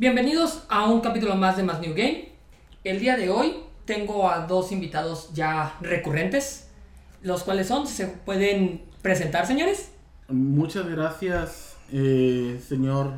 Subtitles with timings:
[0.00, 2.28] Bienvenidos a un capítulo más de Más New Game.
[2.84, 6.68] El día de hoy tengo a dos invitados ya recurrentes,
[7.20, 9.90] los cuales son, ¿se pueden presentar, señores?
[10.28, 13.10] Muchas gracias, eh, señor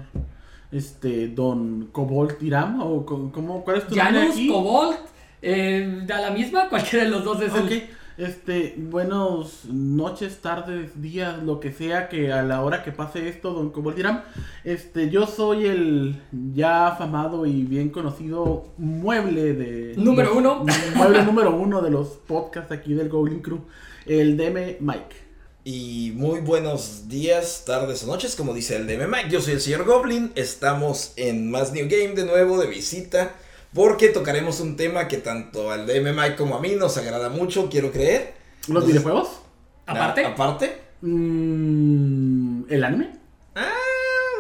[0.73, 4.49] este don Cobalt Iram o cómo cuál es tu nombre Janus, aquí?
[4.49, 5.01] Cobalt,
[5.43, 7.91] eh, da la misma, cualquiera de los dos es el...
[8.21, 13.53] este, buenos noches, tardes, días, lo que sea que a la hora que pase esto,
[13.53, 14.23] don Cobalt Iram,
[14.63, 16.23] este, yo soy el
[16.53, 20.67] ya afamado y bien conocido mueble de Número uno.
[20.95, 23.61] mueble número uno de los podcasts aquí del Goblin Crew,
[24.05, 25.17] el DM Mike.
[25.65, 29.31] Y muy buenos días, tardes o noches, como dice el DM Mike.
[29.31, 30.33] Yo soy el señor Goblin.
[30.35, 33.35] Estamos en más New Game de nuevo, de visita.
[33.75, 37.69] Porque tocaremos un tema que tanto al DM Mike como a mí nos agrada mucho,
[37.71, 38.35] quiero creer.
[38.63, 39.41] ¿Los Entonces, videojuegos?
[39.87, 40.79] Aparte, aparte.
[41.01, 43.11] Mm, ¿El anime?
[43.55, 43.73] Ah,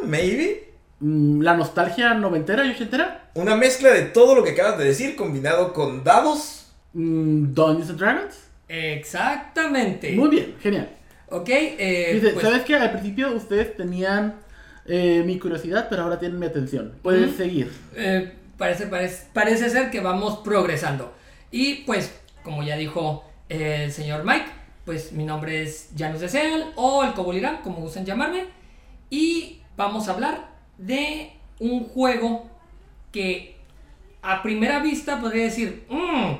[0.05, 0.71] maybe.
[1.01, 3.31] Mm, ¿La nostalgia noventera y ochentera?
[3.35, 6.67] Una mezcla de todo lo que acabas de decir combinado con dados.
[6.93, 8.35] Mm, ¿Dungeons and Dragons?
[8.69, 10.13] exactamente.
[10.13, 10.89] Muy bien, genial.
[11.29, 12.77] Ok, eh, Dice, pues, ¿sabes qué?
[12.77, 14.37] Al principio ustedes tenían
[14.87, 16.93] eh, mi curiosidad, pero ahora tienen mi atención.
[17.03, 17.37] Puedes Ujú.
[17.37, 17.73] seguir.
[17.95, 21.13] eh, parece, parece, parece ser que vamos progresando.
[21.51, 24.47] Y pues, como ya dijo eh, el señor Mike,
[24.85, 28.45] pues mi nombre es Janus de Seal o el Cobolirán, como gusten llamarme.
[29.09, 32.49] Y vamos a hablar de un juego
[33.11, 33.57] que
[34.23, 36.35] a primera vista podría decir, "Mm,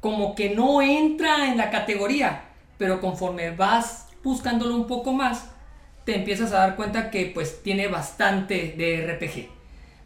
[0.00, 2.44] como que no entra en la categoría,
[2.78, 5.50] pero conforme vas buscándolo un poco más,
[6.04, 9.53] te empiezas a dar cuenta que pues tiene bastante de RPG.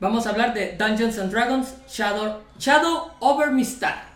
[0.00, 4.08] Vamos a hablar de Dungeons and Dragons Shadow, Shadow over Mistara.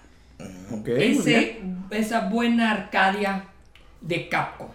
[0.71, 1.19] Ok, muy bien.
[1.19, 3.45] Ese, esa buena Arcadia
[4.01, 4.69] de Capcom.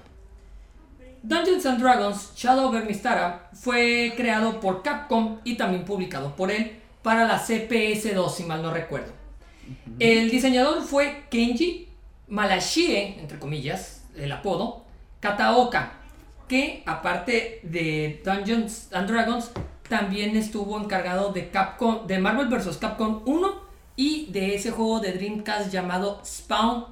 [1.24, 6.80] Dungeons and Dragons Shadow over Mistara fue creado por Capcom y también publicado por él
[7.02, 9.14] para la CPS2, si mal no recuerdo.
[10.00, 11.88] El diseñador fue Kenji
[12.28, 14.84] Malashie, entre comillas, el apodo,
[15.22, 15.94] Kataoka,
[16.48, 19.52] que aparte de Dungeons and Dragons,
[19.90, 22.78] también estuvo encargado de Capcom, de Marvel vs.
[22.78, 26.86] Capcom 1 y de ese juego de Dreamcast llamado Spawn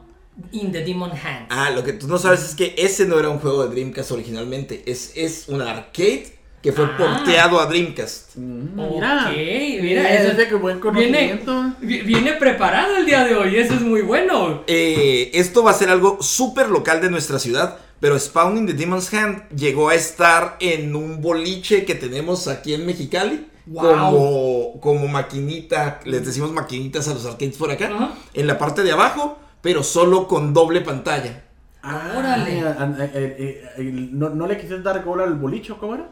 [0.52, 1.48] in the Demon Hands.
[1.50, 4.12] Ah, lo que tú no sabes es que ese no era un juego de Dreamcast
[4.12, 4.84] originalmente.
[4.86, 6.35] Es, es un arcade
[6.66, 6.98] que fue Ah.
[6.98, 8.38] porteado a Dreamcast.
[8.38, 9.30] Mm, mira.
[9.30, 11.76] mira, Es eso- de que buen viene, conocimiento.
[11.80, 14.64] vi- viene preparado el día de hoy, eso es muy bueno.
[14.66, 18.74] Eh, esto va a ser algo súper local de nuestra ciudad, pero Spawn in the
[18.74, 23.46] Demon's Hand llegó a estar en un boliche que tenemos aquí en Mexicali.
[23.68, 23.84] Wow.
[23.84, 28.14] Como, como maquinita, les decimos maquinitas a los arcades por acá, Ajá.
[28.34, 31.44] en la parte de abajo, pero solo con doble pantalla.
[31.84, 32.62] Órale.
[32.62, 36.10] Ah, ah, eh, eh, eh, ¿no, ¿No le quisiste dar gol al bolicho, cómo era?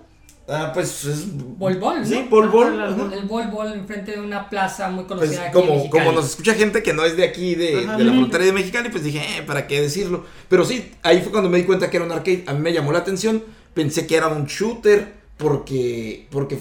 [0.48, 1.26] Ah, pues es.
[1.58, 2.06] Bol Bol, ¿no?
[2.06, 2.80] Sí, Bol Bol.
[2.80, 3.16] Ajá, ajá.
[3.16, 6.26] El Bol Bol enfrente de una plaza muy Pues conocida aquí en como, como nos
[6.32, 7.98] escucha gente que no es de aquí, de, Ajá.
[7.98, 10.26] de la frontera de Mexicali, pues dije, eh, ¿para qué decirlo?
[10.50, 12.44] Pero sí, ahí fue cuando me di cuenta que era un arcade.
[12.48, 13.42] A mí me llamó la atención.
[13.74, 16.60] Pensé que era un shooter porque, porque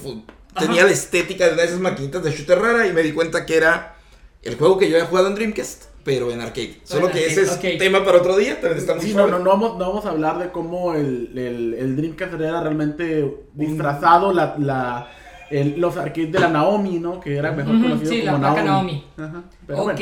[0.59, 3.45] tenía la estética de una de esas maquinitas de shooter rara y me di cuenta
[3.47, 3.97] que era
[4.43, 6.81] el juego que yo había jugado en Dreamcast, pero en arcade.
[6.85, 9.39] Solo que arcade, ese es tema para otro día, también está muy Sí, no, no,
[9.39, 14.33] no, vamos, no vamos a hablar de cómo el, el, el Dreamcast era realmente disfrazado
[14.33, 15.09] la, la,
[15.51, 17.21] el- los arcades de la Naomi, ¿no?
[17.21, 19.05] Que era mejor Ujú, conocido sí, como la Naomi.
[19.17, 20.01] Ajá, pero ok, bueno.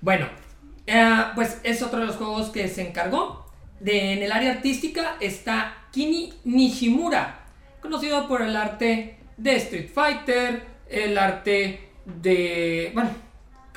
[0.00, 0.26] bueno,
[0.86, 3.44] eh, pues es otro de los juegos que se encargó.
[3.80, 7.40] De, en el área artística está Kini Nishimura,
[7.82, 13.10] conocido por el arte de Street Fighter, el arte de, bueno,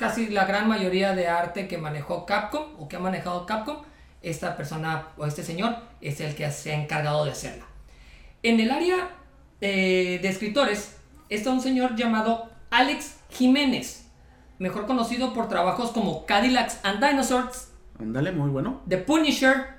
[0.00, 3.76] casi la gran mayoría de arte que manejó Capcom o que ha manejado Capcom.
[4.22, 7.64] Esta persona o este señor es el que se ha encargado de hacerla.
[8.42, 9.10] En el área
[9.60, 10.96] eh, de escritores
[11.28, 14.06] está un señor llamado Alex Jiménez,
[14.58, 17.68] mejor conocido por trabajos como Cadillacs and Dinosaurs,
[17.98, 18.80] Ándale, muy bueno.
[18.88, 19.78] The Punisher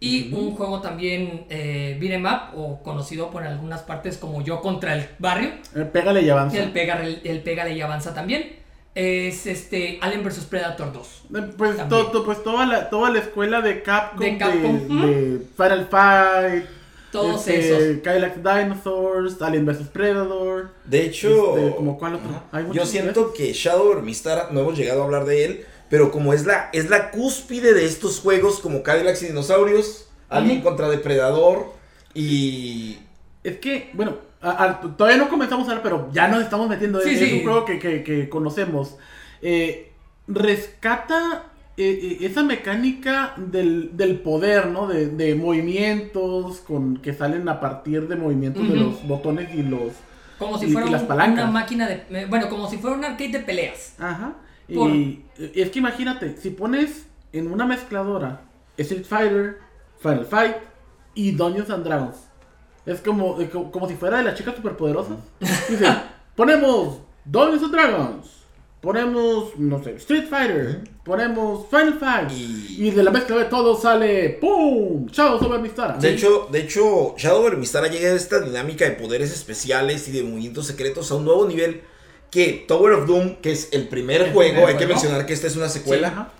[0.00, 4.94] y un juego también eh, beat'em up o conocido por algunas partes como Yo contra
[4.96, 6.58] el barrio, Eh, pégale y avanza.
[6.58, 8.61] el pega el pégale y avanza también.
[8.94, 11.22] Es este Alien vs Predator 2.
[11.34, 15.00] Eh, Pues, to- to- pues toda, la, toda la escuela de Capcom, De de, Capcom,
[15.00, 16.64] de Final Fight,
[17.10, 18.02] Todos este, esos.
[18.02, 20.70] Cadillac Dinosaurs, Alien vs Predator.
[20.84, 22.72] De hecho, Este, ¿como cuál otro?
[22.72, 26.44] Yo siento que Shadow Mistara, no hemos llegado a hablar de él, pero como es
[26.44, 31.72] la, es la cúspide de estos juegos como Cadillacs y Dinosaurios, Alien contra Depredador
[32.14, 32.98] y...
[33.44, 37.00] Es que, bueno, a- a- todavía no comenzamos a ver, pero ya nos estamos metiendo.
[37.00, 37.24] Sí, es, sí.
[37.24, 38.96] es un juego que, que- que conocemos.
[39.40, 39.92] Eh,
[40.28, 41.44] rescata
[41.76, 44.86] eh, eh, esa mecánica del, del poder, ¿no?
[44.86, 49.92] De, de movimientos con, que salen a partir de movimientos de los botones y los,
[50.38, 51.44] Como si y- y fuera las palancas.
[51.44, 52.26] una máquina de.
[52.26, 53.94] Bueno, como si fuera un arcade de peleas.
[53.98, 54.34] Ajá.
[54.72, 55.24] Por- Y
[55.54, 58.42] es que imagínate, si pones en una mezcladora
[58.76, 59.58] Street Fighter,
[60.00, 60.56] Final Fight
[61.14, 62.16] y Dungeons and Dragons,
[62.86, 65.16] es como, co- como si fuera de las chicas superpoderosas.
[65.68, 65.86] Dice,
[66.36, 68.26] ponemos Dungeons and Dragons,
[68.80, 72.32] ponemos, no sé, Street Fighter, ponemos Final Fight.
[72.32, 75.06] Y- Y, de la mezcla de todo sale ¡Pum!
[75.10, 75.96] ¡Chao, sobre mi Stara!
[75.98, 80.22] De hecho, de hecho, Shadow Vermistara llega a esta dinámica de poderes especiales y de
[80.22, 81.82] movimientos secretos a un nuevo nivel
[82.30, 85.34] que Tower of Doom, que es el primer El juego, primer hay que mencionar que
[85.34, 86.32] esta es una secuela, Ajá.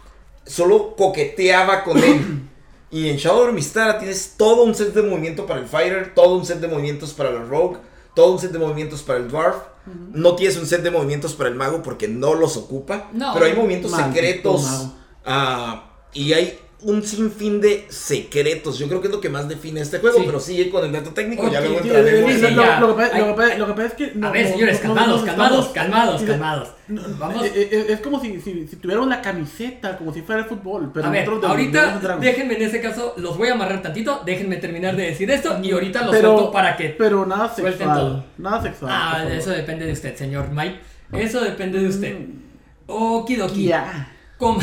[0.47, 2.43] solo coqueteaba con él.
[2.93, 6.45] Y en Shadow Vermistara tienes todo un set de movimiento para el Fighter, todo un
[6.45, 7.79] set de movimientos para el Rogue,
[8.15, 9.57] todo un set de movimientos para el Dwarf.
[10.13, 13.09] No tienes un set de movimientos para el Mago porque no los ocupa.
[13.13, 13.33] No.
[13.33, 14.89] pero hay movimientos secretos.
[15.25, 18.79] ah, y hay un sinfín de secretos.
[18.79, 20.19] Yo creo que es lo que más define este juego.
[20.19, 20.25] Sí.
[20.27, 21.51] Pero sigue con el dato técnico.
[21.51, 22.81] ya Ok, luego Sí, entraremos sí, lo- lo- ya.
[22.81, 24.05] lo que pasa- Hay- lo que pasa- lo que pasa es que.
[24.05, 26.69] A no- ver, no- señores, no- calmados, no calmados, calmados, calmados.
[27.19, 27.45] Vamos.
[27.55, 30.91] Es, como si, si, si tuviéramos la camiseta, como si fuera el fútbol.
[30.93, 34.95] Pero A ver, ahorita déjenme en ese caso, los voy a amarrar tantito, déjenme terminar
[34.97, 36.91] de decir esto y ahorita los pero, suelto para que...
[36.91, 37.95] Pero nada sexual.
[37.99, 38.25] todo.
[38.39, 38.91] Nada sexual.
[38.93, 40.81] Ah, eso depende de usted, señor Mike.
[41.13, 42.17] Eso depende de usted.
[42.87, 43.67] Okidoki.
[43.67, 44.11] Ya.
[44.37, 44.59] Como,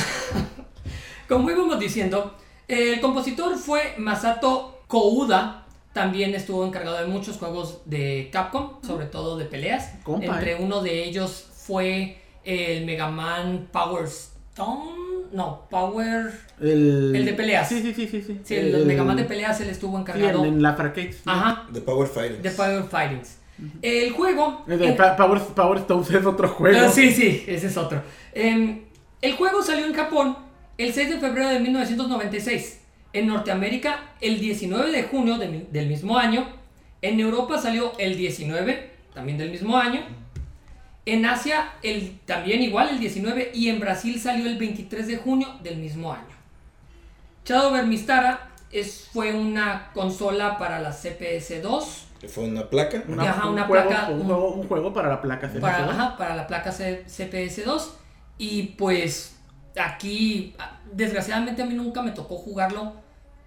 [1.29, 2.35] como íbamos diciendo,
[2.67, 5.65] el compositor fue Masato Kouda.
[5.93, 9.93] También estuvo encargado de muchos juegos de Capcom, sobre todo de peleas.
[10.03, 10.57] Compa, Entre eh.
[10.59, 14.99] uno de ellos fue el Mega Man Power Stone.
[15.31, 16.31] No, Power.
[16.59, 17.67] El, El de peleas.
[17.69, 18.21] Sí, sí, sí, sí.
[18.21, 20.39] Sí, Sí, el, El- Mega Man de peleas él estuvo Sí, encargado.
[20.45, 21.15] en, en la arcade.
[21.25, 22.43] Ajá, The Power Fighters.
[22.43, 23.37] de Power Fightings.
[23.81, 24.63] El juego.
[24.67, 26.79] El de Power, Power Stones es otro juego.
[26.85, 28.01] Ah, sí, sí, ese es otro.
[28.33, 28.83] Em,
[29.21, 30.37] el juego salió en Japón
[30.79, 32.81] el 6 de febrero de 1996.
[33.13, 36.47] En Norteamérica el 19 de junio de del mismo año.
[37.01, 40.01] En Europa salió el 19, también del mismo año.
[41.05, 45.47] En Asia el, también igual el 19 y en Brasil salió el 23 de junio
[45.63, 46.35] del mismo año.
[47.45, 51.83] Shadow Vermistara es, fue una consola para la CPS2
[52.21, 53.01] Que fue una placa.
[53.17, 55.49] Ajá, un una juego, placa, Un, un- juego, un juego para la placa.
[55.51, 55.57] ¿sí?
[55.59, 55.89] para, ¿sí?
[55.89, 57.87] ajá, para la placa C- CPS2.
[58.37, 59.38] Y pues
[59.77, 62.93] aquí, ah, desgraciadamente a mí nunca me tocó jugarlo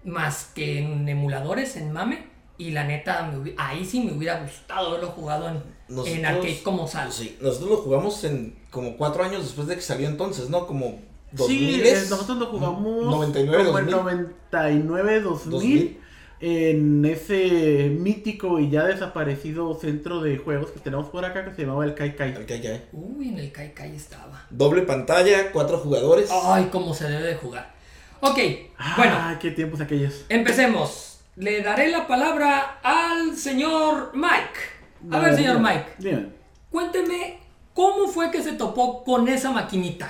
[0.03, 2.31] más que en emuladores, en MAME.
[2.57, 6.25] Y la neta, me hubi- ahí sí me hubiera gustado haberlo jugado en, Nosotros- en
[6.25, 7.11] arcade como sal.
[7.11, 10.67] Sí, nosotros lo jugamos en como cuatro años después de que salió entonces, ¿no?
[10.67, 10.99] Como
[11.31, 14.35] 2000 Sí, eh, nosotros lo jugamos 99, como en 2000.
[14.51, 15.99] 99, 2000, 2000.
[16.45, 21.61] En ese mítico y ya desaparecido centro de juegos que tenemos por acá que se
[21.61, 22.31] llamaba el Kai Kai.
[22.35, 22.81] Ok, ok.
[22.91, 24.45] Uy, en el Kai Kai estaba.
[24.49, 26.29] Doble pantalla, cuatro jugadores.
[26.31, 27.71] Ay, cómo se debe de jugar.
[28.19, 28.37] Ok,
[28.77, 30.25] Ah, bueno, qué tiempos aquellos.
[30.27, 31.21] empecemos.
[31.37, 35.15] Le daré la palabra al señor Mike.
[35.15, 35.85] A ver, No, señor Mike.
[35.97, 36.27] dime.
[36.69, 37.39] Cuénteme,
[37.73, 40.09] ¿cómo fue que se topó con esa maquinita?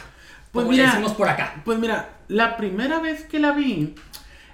[0.51, 1.61] Pues Como mira, le decimos por acá.
[1.63, 3.93] Pues mira, la primera vez que la vi,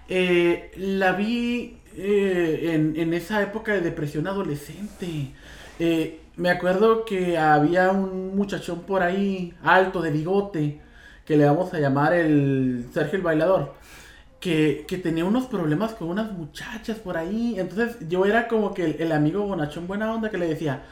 [0.10, 5.32] eh, la vi eh, en, en esa época de depresión adolescente.
[5.80, 10.82] Eh, me acuerdo que había un muchachón por ahí, alto, de bigote,
[11.26, 13.76] que le vamos a llamar el Sergio el Bailador,
[14.40, 17.56] que, que tenía unos problemas con unas muchachas por ahí.
[17.58, 20.84] Entonces yo era como que el, amigo bonachón buena onda que le decía,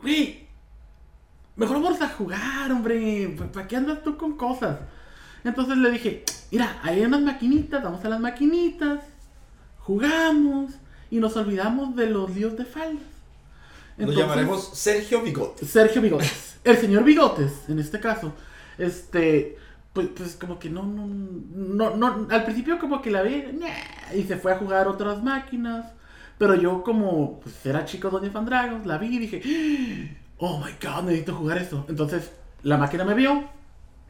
[0.00, 0.42] güey,
[1.54, 3.36] Mejor vamos a jugar, hombre.
[3.52, 4.78] ¿Para qué andas tú con cosas?
[5.44, 9.00] Entonces le dije, mira, hay unas maquinitas, vamos a las maquinitas,
[9.78, 10.72] jugamos
[11.10, 13.02] y nos olvidamos de los líos de faldas.
[13.96, 15.66] Lo Entonces, llamaremos Sergio Bigote.
[15.66, 16.56] Sergio Bigotes.
[16.62, 18.32] El señor Bigotes, en este caso.
[18.78, 19.58] Este,
[19.92, 23.44] pues, pues como que no, no, no, no, al principio como que la vi
[24.14, 25.86] y se fue a jugar otras máquinas.
[26.38, 31.04] Pero yo como, pues era chico Doña Fandragos, la vi y dije, oh my god,
[31.04, 31.84] necesito jugar esto.
[31.88, 32.32] Entonces,
[32.62, 33.48] la máquina me vio,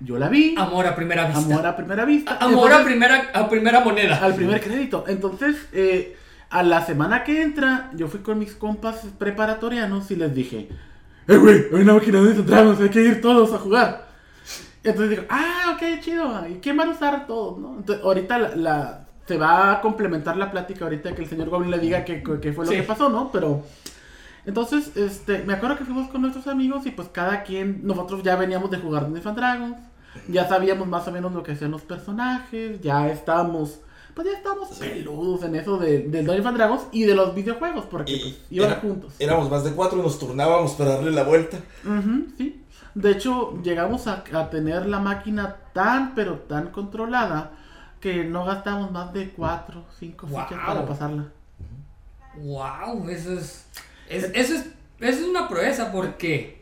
[0.04, 1.40] yo la vi, Amor a primera vista.
[1.54, 2.36] amor a primera vista.
[2.40, 4.16] Amor a primera, a primera moneda.
[4.22, 5.04] al primer crédito.
[5.08, 6.16] Entonces, eh,
[6.50, 10.68] a la semana que entra, yo fui con mis compas preparatorianos y les dije,
[11.28, 14.08] eh, güey, hay una máquina de Dragons, hay que ir todos a jugar.
[14.84, 17.76] Entonces digo, ah, ok, chido, ¿y quién van a usar todos, no?
[17.78, 21.70] Entonces, ahorita la, la- se va a complementar la plática ahorita que el señor Goblin
[21.70, 22.78] le diga que, que fue lo Sí.
[22.78, 23.30] que pasó, ¿no?
[23.30, 23.64] Pero...
[24.44, 28.34] Entonces, este, me acuerdo que fuimos con nuestros amigos y pues cada quien, nosotros ya
[28.34, 29.76] veníamos de jugar Dungeons and Dragons,
[30.28, 33.80] ya sabíamos más o menos lo que hacían los personajes, ya estábamos,
[34.14, 37.84] pues ya estábamos peludos en eso de, del Dungeons and Dragons y de los videojuegos,
[37.86, 39.14] porque pues, iban era- juntos.
[39.18, 41.58] Éramos más de cuatro y nos turnábamos para darle la vuelta.
[42.38, 42.58] Sí.
[42.94, 47.52] De hecho, llegamos a, a tener la máquina tan, pero tan controlada
[48.00, 50.46] que no gastamos más de cuatro cinco Guau.
[50.46, 51.24] fichas para pasarla.
[52.36, 53.66] Wow, eso es,
[54.08, 54.66] es- Eso es
[55.00, 56.61] Eso es una proeza porque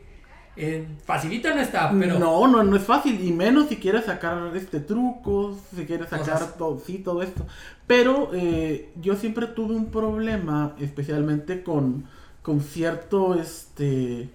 [0.55, 2.19] eh, facilita no está, pero...
[2.19, 3.23] No, no, no es fácil.
[3.25, 6.57] Y menos si quieres sacar este trucos, si quieres sacar Cosas.
[6.57, 7.45] todo, sí, todo esto.
[7.87, 12.05] Pero eh, yo siempre tuve un problema, especialmente con,
[12.41, 14.29] con cierto este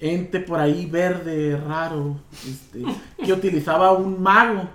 [0.00, 2.84] ente por ahí verde, raro, este,
[3.24, 4.68] que utilizaba un mago.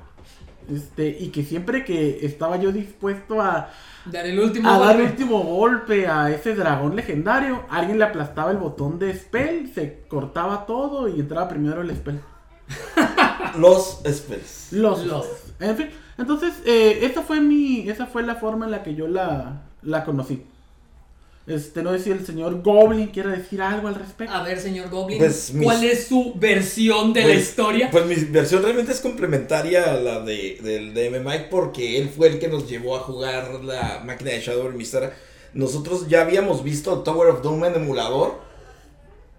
[0.74, 3.70] Este, y que siempre que estaba yo dispuesto a,
[4.06, 5.12] Dar el último a dar el golpe.
[5.12, 10.66] último golpe a ese dragón legendario, alguien le aplastaba el botón de spell, se cortaba
[10.66, 12.20] todo y entraba primero el spell.
[13.58, 14.72] Los spells.
[14.72, 15.06] Los.
[15.06, 15.28] Los.
[15.60, 19.08] En fin, entonces, eh, esa fue mi, esa fue la forma en la que yo
[19.08, 20.46] la, la conocí.
[21.48, 24.34] Este, no sé si el señor Goblin quiere decir algo al respecto.
[24.34, 27.90] A ver, señor Goblin, Pues, mis- ¿cuál es su versión de la Pues- historia?
[27.92, 32.28] Pues mi versión realmente es complementaria a la de, del DM Mike porque él fue
[32.28, 35.14] el que nos llevó a jugar la máquina de Shadow Mistara.
[35.54, 38.48] Nosotros ya habíamos visto Tower of Doom en emulador.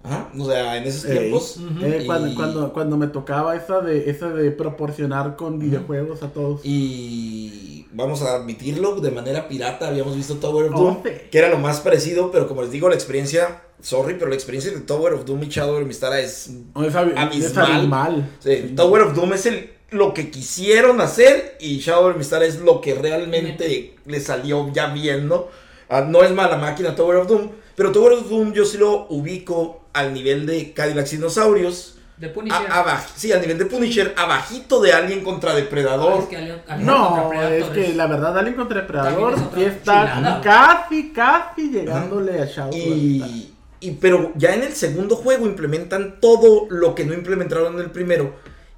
[0.02, 1.58] Ajá, o sea, en esos tiempos.
[1.58, 1.84] Ujú.
[1.84, 6.28] Eh, cuando, Y- cuando, cuando me tocaba esa de, esa de proporcionar con videojuegos a
[6.28, 6.60] todos.
[6.64, 11.10] Y vamos a admitirlo, de manera pirata habíamos visto Tower of Oh, Doom, sí.
[11.30, 14.70] que era lo más parecido, pero como les digo, la experiencia, sorry, pero la experiencia
[14.72, 17.72] de Tower of Doom y Shadow Mistara es Oh, es, ab- es abismal.
[17.72, 18.30] abismal.
[18.38, 22.58] Sí, Tower of Doom es el, lo que quisieron hacer y Shadow of Mistara es
[22.60, 25.48] lo que realmente le salió ya bien, ¿no?
[25.90, 29.06] Ah, no es mala máquina Tower of Doom, pero Tower of Doom yo sí lo
[29.08, 31.96] ubico al nivel de Cadillacs Dinosaurios.
[32.16, 32.66] De Punisher.
[32.70, 36.12] A, sí, al nivel de Punisher, abajito de Alien contra Depredador.
[36.16, 39.40] Ah, es que Alien- Alien No, contra es que la verdad Alien contra Depredador es
[39.54, 40.40] sí está chulada.
[40.42, 46.94] casi, casi llegándole a Shadow y- pero ya en el segundo juego implementan todo lo
[46.94, 48.34] que no implementaron en el primero.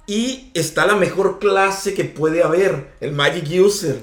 [0.07, 3.97] Y está la mejor clase que puede haber, el Magic User.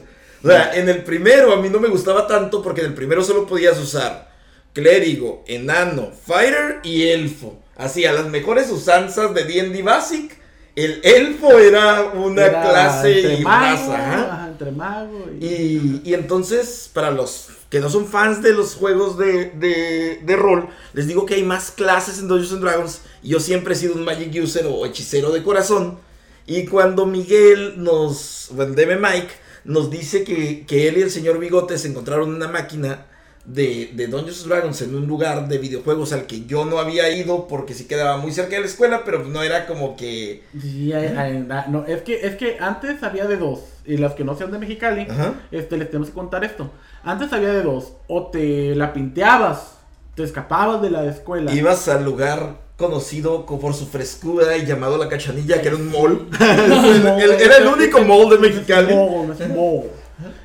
[0.45, 3.23] O sea, en el primero a mí no me gustaba tanto porque en el primero
[3.25, 4.30] solo podías usar
[4.73, 7.59] clérigo, enano, fighter y elfo.
[7.77, 10.37] Así, a las mejores usanzas de D&D Basic,
[10.77, 13.97] el elfo era una Era clase entre y mago, raza.
[13.97, 15.47] ajá, entre mago y...
[15.47, 20.37] Y, y entonces, para los que no son fans de los juegos de, de, de
[20.37, 23.01] rol, les digo que hay más clases en Dungeons and Dragons.
[23.23, 25.99] Yo siempre he sido un Magic User o hechicero de corazón.
[26.47, 29.29] Y cuando Miguel nos, bueno, DM Mike,
[29.65, 33.07] nos dice que, que él y el señor Bigotes encontraron una máquina
[33.45, 37.49] de, de Dungeons Dragons en un lugar de videojuegos al que yo no había ido
[37.49, 40.43] porque sí quedaba muy cerca de la escuela, pero no era como que...
[40.61, 43.61] Sí, ah, no, es que, es que antes había de dos.
[43.87, 45.35] Y las que no sean de Mexicali, Ajá.
[45.51, 46.71] este, les tenemos que contar esto.
[47.03, 47.95] Antes había de dos.
[48.09, 49.79] O te la pinteabas,
[50.15, 51.53] te escapabas de la escuela.
[51.53, 55.91] Ibas al lugar conocido co- por su frescura y llamado La Cachanilla, que era un
[55.91, 56.29] mall.
[56.69, 58.95] No, era el único mall de Mexicali.
[58.95, 59.85] No, no es mall.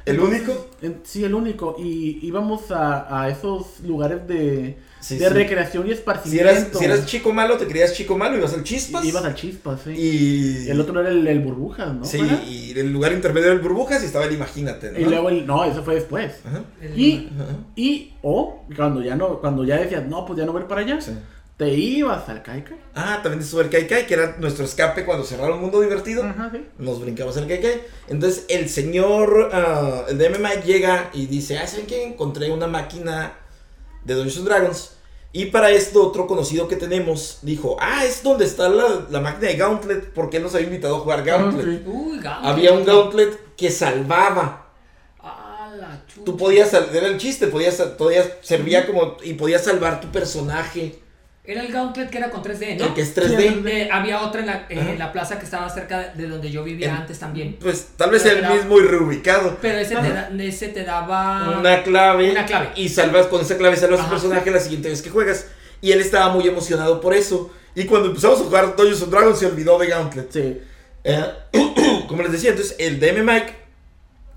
[0.05, 0.64] ¿El único?
[0.81, 1.75] En- Sí, el único.
[1.79, 5.33] Y íbamos a, a esos lugares de, Sí, de sí.
[5.33, 6.49] recreación y Si esparcimiento.
[6.49, 9.05] eras, si eras chico malo, te creías chico malo, ibas al chispas.
[9.05, 9.91] Ibas al chispas, sí.
[9.91, 10.69] Y.
[10.69, 12.03] El otro era el, el burbujas, ¿no?
[12.05, 14.99] Sí, y el lugar intermedio del burbujas y estaba el Imagínate, ¿no?
[14.99, 15.45] Y luego el.
[15.45, 16.33] No, eso fue después.
[16.45, 17.45] Ajá, El- Y, ajá.
[17.75, 20.99] y, o, cuando ya no, cuando ya decías, no, pues ya no voy para allá,
[21.01, 21.11] Sí.
[21.57, 22.77] Te ibas al Kaikai.
[22.95, 26.23] Ah, también estuvo el Kai Kai, que era nuestro escape cuando cerraron Mundo Divertido.
[26.23, 26.65] Ajá, sí.
[26.77, 27.81] Nos brincamos en el Kai Kai.
[28.09, 29.51] Entonces el señor,
[30.09, 32.03] el DM Mike llega y dice, ah, ¿saben qué?
[32.03, 33.33] Encontré una máquina
[34.03, 34.91] de Dungeons and Dragons.
[35.31, 39.47] Y para esto otro conocido que tenemos dijo, ah, es donde está la, la máquina
[39.49, 41.83] de Gauntlet, porque él nos había invitado a jugar Gauntlet.
[41.85, 41.89] Ah.
[41.89, 42.51] Uy, Gauntlet.
[42.51, 44.67] Había un Gauntlet que salvaba.
[45.21, 46.25] Ah, la chucha.
[46.25, 50.99] Tú podías, era el chiste, podías, podías servía como, y podías salvar tu personaje,
[51.47, 52.85] Era el Gauntlet que era con 3D, ¿no?
[52.85, 53.67] el que es 3D.
[53.67, 56.63] Eh, había otra en la, eh, en la plaza que estaba cerca de donde yo
[56.63, 57.57] vivía En- antes también.
[57.61, 59.57] Pues tal vez el Era- mismo y reubicado.
[59.61, 61.57] Pero ese te, da- ese te daba.
[61.59, 62.69] una clave, Una clave.
[62.75, 64.11] y salvas con esa clave salvas tu Ajá.
[64.15, 65.47] personaje la siguiente vez que juegas
[65.81, 69.37] y él estaba muy emocionado por eso y cuando empezamos a jugar Dungeons and Dragons
[69.37, 70.61] se olvidó de Gauntlet Sí.
[71.03, 71.25] Eh,
[72.07, 73.53] como les decía entonces el DM Mike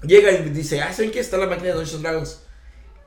[0.02, 2.42] llega y dice ah saben que está la máquina de Dungeons and Dragons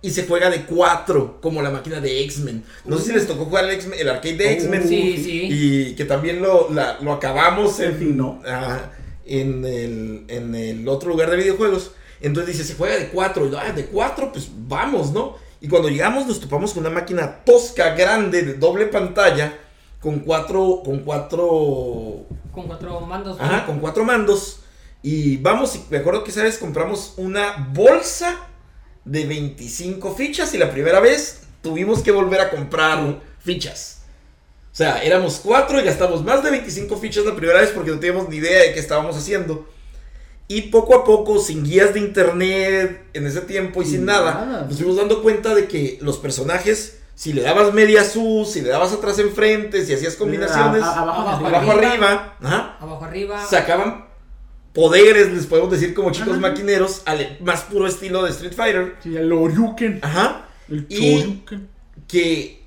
[0.02, 3.46] y se juega de 4 como la máquina de X-Men no sé si les tocó
[3.46, 5.48] jugar el, X-Men- el arcade de Uh, X-Men Sí, sí.
[5.52, 8.42] y que también lo, la- lo acabamos en, Sí, no.
[8.46, 8.92] ajá,
[9.26, 11.92] en, el, en el otro lugar de videojuegos.
[12.20, 13.48] Entonces dice, se juega de 4.
[13.48, 15.36] Y yo, ah, de 4, pues vamos, ¿no?
[15.62, 19.58] Y cuando llegamos nos topamos con una máquina tosca, grande, de doble pantalla,
[20.00, 23.38] con cuatro, con cuatro, Con cuatro mandos.
[23.38, 23.44] ¿no?
[23.44, 24.60] ajá, con cuatro mandos.
[25.04, 28.48] Y vamos, y me acuerdo que esa vez compramos una bolsa
[29.06, 34.02] de 25 fichas y la primera vez tuvimos que volver a comprar fichas.
[34.72, 38.00] O sea, éramos cuatro y gastamos más de 25 fichas la primera vez porque no
[38.00, 39.68] teníamos ni idea de qué estábamos haciendo.
[40.48, 44.66] Y poco a poco, sin guías de internet en ese tiempo y sin nada, nada.
[44.68, 48.70] nos fuimos dando cuenta de que los personajes si le dabas media sus, si le
[48.70, 51.90] dabas atrás enfrente, si hacías combinaciones, A- a- abajo, Abajo, abajo arriba.
[51.92, 53.46] arriba, ajá, Abajo arriba.
[53.46, 54.06] sacaban
[54.74, 56.40] poderes, les podemos decir como chicos Ajá.
[56.40, 58.96] maquineros, al más puro estilo de Street Fighter.
[59.04, 60.00] Sí, el Oryuken.
[60.02, 60.48] Ajá.
[60.70, 61.44] El Y-
[62.08, 62.62] que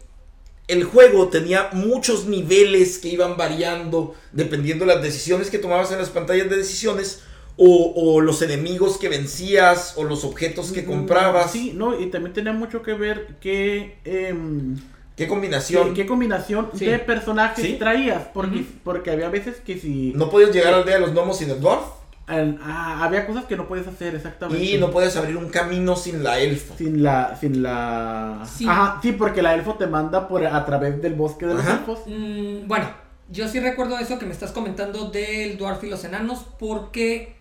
[0.69, 5.99] el juego tenía muchos niveles que iban variando dependiendo de las decisiones que tomabas en
[5.99, 7.23] las pantallas de decisiones
[7.57, 11.53] o, o los enemigos que vencías o los objetos que comprabas.
[11.53, 14.77] Sí, no, y también tenía mucho que ver qué, em,
[15.17, 15.95] ¿Qué combinación?
[15.95, 16.87] qué combinación Sí.
[16.87, 17.77] de personajes Sí.
[17.79, 18.25] traías.
[18.35, 20.13] Porque, porque había veces que si.
[20.17, 21.85] No podías llegar al día de los gnomos sin el dwarf
[22.27, 24.65] al- ah, había cosas que no podías hacer exactamente.
[24.65, 26.75] y no podías abrir un camino sin la elfa.
[26.77, 27.37] Sin la.
[27.39, 28.43] Sin la.
[28.51, 28.67] Sí.
[28.67, 32.01] Ajá, sí, porque la elfo te manda por a través del bosque de los elfos.
[32.07, 32.87] Mm, bueno,
[33.31, 37.37] yo sí recuerdo eso que me estás comentando del Dwarf y los enanos porque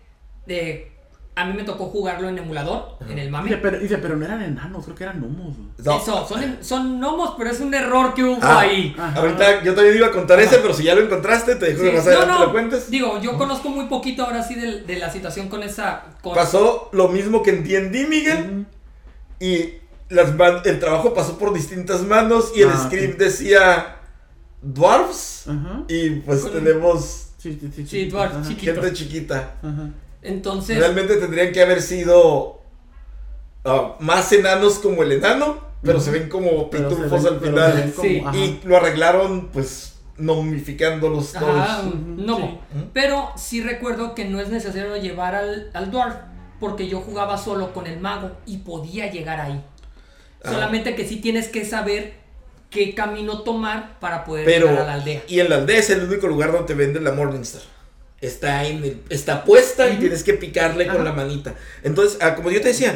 [0.46, 0.92] eh,
[1.36, 3.56] a mí me tocó jugarlo en emulador, en el Dice, mame.
[3.56, 5.56] pero, dice, pero no eran enanos, creo que eran gnomos.
[5.84, 5.96] No.
[5.98, 8.60] Eso, son, son gnomos, pero es un error que hubo Ah.
[8.60, 8.94] ahí.
[8.96, 9.20] Ajá.
[9.20, 11.86] Ahorita yo también iba a contar ese, pero si ya lo encontraste, te dejo Sí,
[11.90, 12.88] que más no, adelante no, lo cuentes.
[12.90, 16.04] Digo, yo conozco muy poquito ahora sí de, de la situación con esa.
[16.22, 18.66] Con, Pasó lo mismo que en D&D, Miguel.
[19.40, 19.74] Y
[20.10, 23.96] las man- el trabajo pasó por distintas manos y el Ah, script decía
[24.62, 25.82] dwarfs Ajá.
[25.88, 27.86] y pues Con- tenemos Sí, sí, sí.
[27.86, 28.10] Sí,
[28.56, 29.54] gente chiquita.
[29.62, 29.90] Ajá.
[30.24, 32.60] Entonces, Realmente tendrían que haber sido
[33.64, 37.92] ah, más enanos como el enano, pero se ven como pitufos ven- al final.
[37.94, 38.22] como- Sí.
[38.34, 41.56] Y lo arreglaron pues nomificándolos todos.
[41.60, 41.88] ajá, sí.
[41.88, 42.56] Ujú.
[42.92, 46.14] Pero sí recuerdo que no es necesario llevar al, al Dwarf
[46.60, 49.62] porque yo jugaba solo con el mago y podía llegar ahí.
[50.44, 50.52] Ah.
[50.52, 52.14] Solamente que sí tienes que saber
[52.70, 55.22] qué camino tomar para poder Pero, llegar a la aldea.
[55.28, 57.62] y en la aldea es el único lugar donde te venden la Morningstar.
[58.24, 61.54] Está, en el- está puesta y tienes que picarle con la manita.
[61.82, 62.92] Entonces, ah, como yo te decía.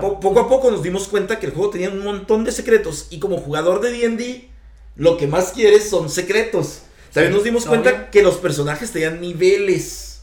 [0.00, 3.06] Po- poco a poco nos dimos cuenta que el juego tenía un montón de secretos
[3.10, 4.48] y como jugador de D&D
[4.96, 6.80] lo que más quieres son secretos.
[7.12, 10.22] También Sí, nos dimos cuenta que los personajes tenían niveles.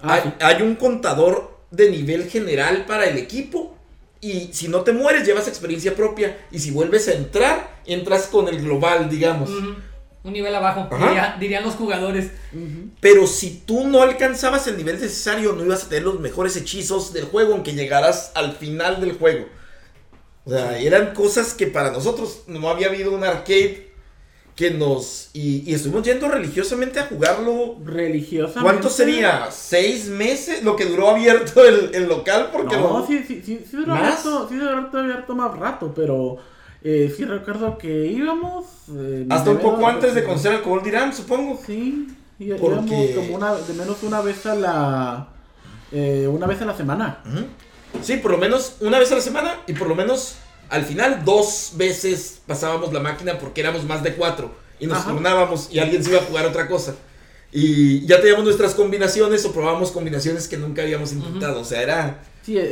[0.00, 0.32] Ah, hay, sí.
[0.40, 3.76] hay un contador de nivel general para el equipo
[4.20, 8.48] y si no te mueres llevas experiencia propia y si vuelves a entrar entras con
[8.48, 9.50] el global, digamos.
[10.24, 12.30] Un nivel abajo, diría- dirían los jugadores.
[13.00, 17.12] Pero si tú no alcanzabas el nivel necesario, no ibas a tener los mejores hechizos
[17.12, 19.46] del juego, aunque llegaras al final del juego.
[20.44, 23.86] O sea, eran cosas que para nosotros no había habido un arcade
[24.56, 25.30] que nos...
[25.34, 27.76] Y, y estuvimos yendo religiosamente a jugarlo.
[27.84, 28.60] Religiosamente.
[28.62, 29.50] ¿Cuánto sería?
[29.52, 30.64] ¿Seis meses?
[30.64, 33.94] Lo que duró abierto el, el local, porque No, lo- sí, sí, sí, sí duró
[33.94, 34.00] ¿Más?
[34.26, 36.38] abierto, sí duró abierto más rato, pero
[36.84, 38.64] eh, sí recuerdo que íbamos...
[38.96, 41.60] eh, Hasta un poco antes de conocer al Cobol Dirán, supongo.
[41.66, 45.28] Sí, y- Porque- íbamos como una, de menos una vez a la...
[45.92, 47.22] eh, una vez a la semana.
[48.02, 50.36] Sí, por lo menos una vez a la semana y por lo menos
[50.68, 55.10] al final dos veces pasábamos la máquina porque éramos más de cuatro y nos Ajá.
[55.12, 56.94] turnábamos y alguien se iba a jugar otra cosa.
[57.50, 61.60] Y ya teníamos nuestras combinaciones o probábamos combinaciones que nunca habíamos intentado.
[61.60, 62.22] O sea, era...
[62.48, 62.62] Sí, eh,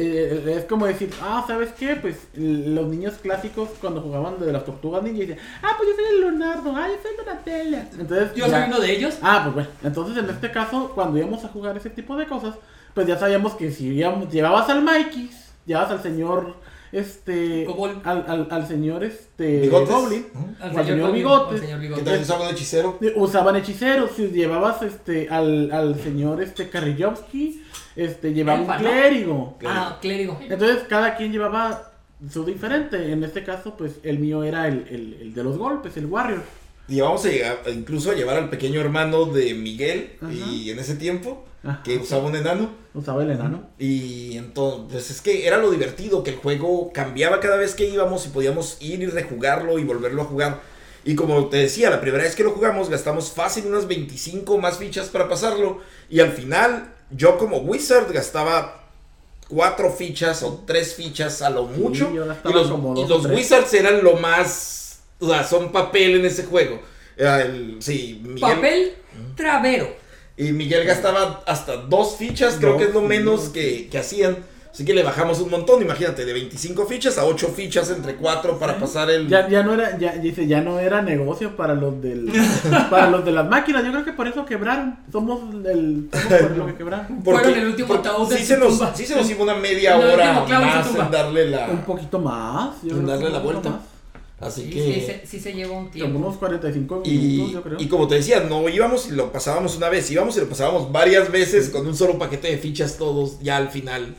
[0.46, 1.96] eh, es como decir, ah, ¿sabes qué?
[1.96, 6.14] Pues los niños clásicos cuando jugaban de las tortugas ninja decían, ah, pues yo soy
[6.14, 7.86] el Leonardo, ah, yo soy Donatella.
[7.98, 9.18] Entonces, Yo ya- soy uno de ellos.
[9.20, 12.54] Ah, pues bueno, entonces en este caso, cuando íbamos a jugar ese tipo de cosas,
[12.94, 15.28] pues ya sabíamos que si íbamos- llevabas al Mikey,
[15.66, 16.54] llevabas al señor,
[16.90, 17.66] este,
[18.04, 19.90] al, al, al señor, este, Bigotes.
[19.90, 20.26] Goblin.
[20.58, 21.60] Al señor Bigotes.
[21.60, 22.04] señor Que Bigotes.
[22.04, 22.98] también usaba un hechicero.
[23.16, 27.62] usaban hechiceros, si llevabas, este, al, al señor, este, Karayovsky,
[27.96, 28.88] este, llevaba un Elfa, ¿no?
[28.88, 29.58] clérigo.
[29.64, 30.38] Ah, clérigo.
[30.48, 31.92] Entonces cada quien llevaba
[32.30, 35.96] su diferente, en este caso, pues el mío era el, el, el de los golpes,
[35.96, 36.42] el warrior.
[36.88, 40.32] Y vamos a llegar, incluso a llevar al pequeño hermano de Miguel Ajá.
[40.32, 41.82] y en ese tiempo Ajá.
[41.82, 42.70] que usaba un enano.
[42.94, 43.68] Usaba el enano.
[43.78, 47.88] Y entonces, pues es que era lo divertido, que el juego cambiaba cada vez que
[47.88, 50.60] íbamos y podíamos ir y rejugarlo y volverlo a jugar.
[51.04, 54.78] Y como te decía, la primera vez que lo jugamos gastamos fácil unas 25 más
[54.78, 55.80] fichas para pasarlo.
[56.08, 58.82] Y al final, yo como Wizard gastaba
[59.48, 62.12] cuatro fichas o tres fichas a lo mucho.
[62.12, 63.26] yo y los, como y los.
[63.26, 65.00] Wizards eran lo más...
[65.18, 66.80] O sea, son papel en ese juego.
[67.16, 68.94] El- sí, Miguel, Papel
[69.34, 69.88] travero.
[70.36, 74.44] y Miguel gastaba hasta dos fichas, creo Dos, que es lo menos que, que hacían.
[74.76, 78.58] Así que le bajamos un montón, imagínate, de 25 fichas a 8 fichas entre 4
[78.58, 79.26] para pasar el...
[79.26, 82.30] Ya, ya no era, ya, dice, ya no era negocio para los del,
[82.90, 83.82] para los de las máquinas.
[83.86, 84.98] Yo creo que por eso quebraron.
[85.10, 87.22] Somos el, somos por lo que quebraron.
[87.24, 90.10] Fueron el último ataúd de sí se, nos, sí se nos iba una media El
[90.10, 91.68] hora más en darle la...
[91.70, 92.74] Un poquito más.
[92.82, 93.70] yo en creo que darle la vuelta.
[93.70, 93.80] más.
[94.38, 94.82] Así Sí, que...
[94.82, 96.18] sí, se- sí se lleva un Como tiempo.
[96.18, 97.80] unos 45 minutos, Y, yo creo.
[97.80, 100.92] y como te decía, no íbamos y lo pasábamos una vez, íbamos y lo pasábamos
[100.92, 104.14] varias veces con un solo paquete de fichas todos ya al final.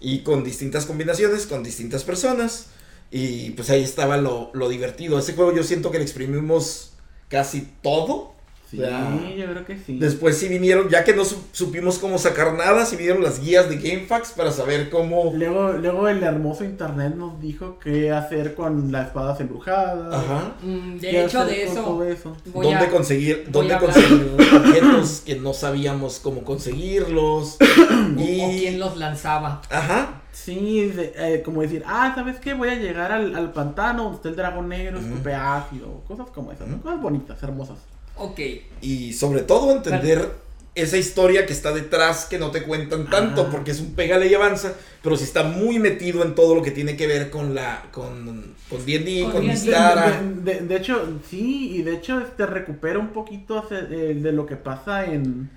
[0.00, 2.66] Y con distintas combinaciones, con distintas personas.
[3.10, 5.18] Y pues ahí estaba lo, lo divertido.
[5.18, 6.92] Ese juego yo siento que le exprimimos
[7.28, 8.34] casi todo.
[8.70, 9.98] Sí, O sea, yo creo que sí.
[9.98, 13.68] Después sí vinieron, ya que no su- supimos cómo sacar nada, sí vinieron las guías
[13.68, 15.32] de GameFAQs para saber cómo...
[15.34, 20.14] Luego, luego el hermoso internet nos dijo qué hacer con las espadas embrujadas.
[20.14, 20.52] Ajá.
[20.62, 21.74] Mm, De hecho, de eso.
[21.82, 22.36] todo eso.
[22.44, 27.56] dónde a- conseguir, dónde conseguir objetos que no sabíamos cómo conseguirlos.
[28.16, 28.40] y...
[28.40, 29.62] O quién los lanzaba.
[29.68, 30.22] Ajá.
[30.32, 32.54] Sí, de- eh, como decir, ah, ¿sabes qué?
[32.54, 36.52] Voy a llegar al, al pantano donde está el dragón negro, escupe ácido, cosas como
[36.52, 36.80] esas, ¿no?
[36.80, 37.78] Cosas bonitas, hermosas.
[38.20, 38.40] Ok.
[38.82, 40.30] Y sobre todo entender
[40.74, 43.48] esa historia que está detrás que no te cuentan tanto, Ah.
[43.50, 46.70] porque es un pégale y avanza, pero sí está muy metido en todo lo que
[46.70, 49.46] tiene que ver con la con con D&D, Con con.
[49.48, 50.20] Mistara.
[50.22, 54.30] De, de- de hecho, sí, y de hecho este recupera un poquito hace- eh, de
[54.32, 55.50] lo que pasa en,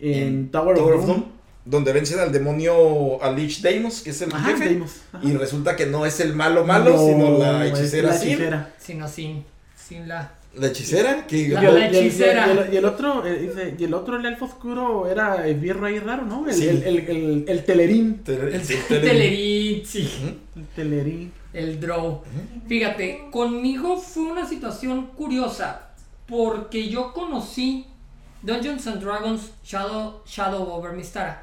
[0.00, 1.16] en, En Tower, Tower of Doom.
[1.20, 1.24] Doom,
[1.64, 4.90] donde vencen al demonio a Lich Deimos, que es el Ajá, jefe, Deimos.
[5.22, 8.28] Y resulta que no es el malo malo, No, sino la hechicera la Sin.
[8.30, 8.74] hechicera.
[8.78, 9.44] Sino sin,
[9.76, 10.32] sin la.
[10.58, 12.46] La hechicera que La- y el- hechicera.
[12.48, 15.56] Y el, y el otro, eh, dice, y el otro, el elfo oscuro, era el
[15.58, 16.46] virrey raro, ¿no?
[16.48, 16.66] El, Sí.
[16.68, 18.18] el, el, el, el telerín.
[18.24, 20.08] Te- El Telerín, sí.
[20.56, 21.32] El telerín.
[21.52, 22.22] El draw.
[22.68, 25.82] Fíjate, conmigo fue una situación curiosa.
[26.26, 27.86] Porque yo conocí
[28.42, 31.42] Dungeons and Dragons Shadow, Shadow over Mistara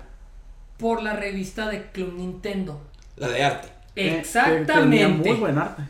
[0.78, 2.80] por la revista de Club Nintendo.
[3.18, 3.68] La de arte.
[3.96, 4.74] Eh, Exactamente.
[4.74, 5.82] Tenía muy buen arte.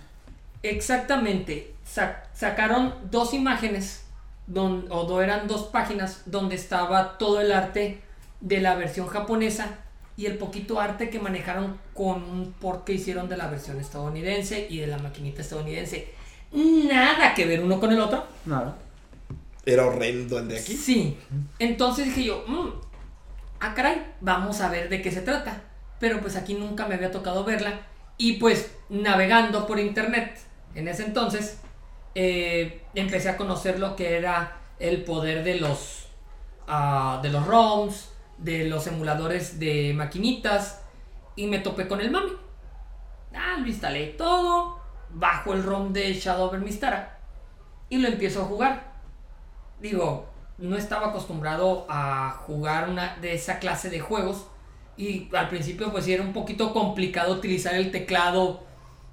[0.63, 1.73] Exactamente.
[1.85, 4.03] Sa- sacaron dos imágenes,
[4.47, 8.01] don- o do- eran dos páginas, donde estaba todo el arte
[8.41, 9.67] de la versión japonesa
[10.17, 14.67] y el poquito arte que manejaron con un port que hicieron de la versión estadounidense
[14.69, 16.13] y de la maquinita estadounidense.
[16.51, 18.23] Nada que ver uno con el otro.
[18.45, 18.75] Nada.
[19.65, 20.75] Era horrendo el de aquí.
[20.75, 21.17] Sí.
[21.59, 22.69] Entonces dije yo, "Mm,
[23.59, 25.61] ah, caray, vamos a ver de qué se trata.
[25.99, 27.79] Pero pues aquí nunca me había tocado verla.
[28.17, 30.37] Y pues navegando por internet
[30.75, 31.57] en ese entonces,
[32.15, 36.07] eh, empecé a conocer lo que era el poder de los,
[36.67, 40.81] ah, de los ROMs, de los emuladores de maquinitas.
[41.35, 42.31] Y me topé con el mami.
[43.35, 44.79] Ah, lo instalé todo.
[45.11, 47.19] Bajo el ROM de Shadow Mistara.
[47.89, 48.95] Y lo empiezo a jugar
[49.79, 54.47] digo, no estaba acostumbrado a jugar una de esa clase de juegos
[54.97, 58.63] y al principio pues era un poquito complicado utilizar el teclado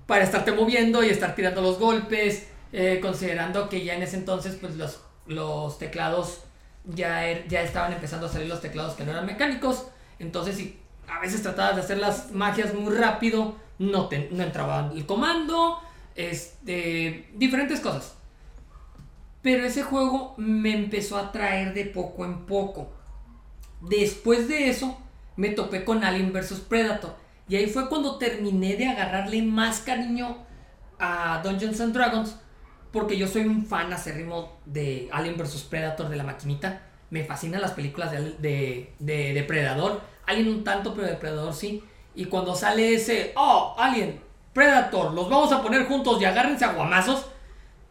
[0.07, 4.57] para estarte moviendo y estar tirando los golpes, eh, considerando que ya en ese entonces
[4.61, 6.41] pues los, los teclados
[6.85, 9.87] ya, er- ya estaban empezando a salir los teclados que no eran mecánicos,
[10.19, 14.91] entonces si a veces tratabas de hacer las magias muy rápido, no, te, no entraba
[14.95, 15.79] el comando,
[16.15, 18.15] este, diferentes cosas.
[19.43, 22.93] Pero ese juego me empezó a traer de poco en poco.
[23.81, 24.97] Después de eso,
[25.37, 27.17] me topé con Alien vs Predator.
[27.49, 30.37] Y ahí fue cuando terminé de agarrarle más cariño
[30.99, 32.37] a Dungeons and Dragons.
[32.93, 36.83] Porque yo soy un fan acérrimo de Alien vs Predator de la maquinita.
[37.11, 40.01] Me fascinan las películas de, de, de Depredador.
[40.27, 41.83] Alien un tanto, pero Depredador sí.
[42.15, 44.21] Y cuando sale ese, oh, Alien,
[44.53, 47.27] Predator, los vamos a poner juntos y agárrense a guamazos.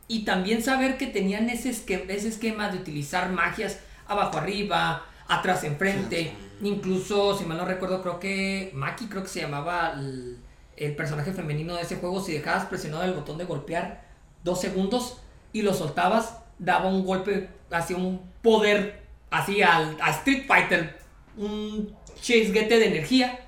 [0.08, 5.64] Y también saber que tenían ese, esque- ese esquema de utilizar magias abajo arriba, atrás
[5.64, 6.34] enfrente.
[6.62, 10.38] Incluso, si mal no recuerdo, creo que Maki, creo que se llamaba el,
[10.78, 12.22] el personaje femenino de ese juego.
[12.22, 14.11] Si dejabas presionado el botón de golpear
[14.44, 15.18] dos segundos
[15.54, 21.00] y lo soltabas, daba un golpe, hacia un poder, al, a Street Fighter,
[21.38, 23.40] un chisguete de energía.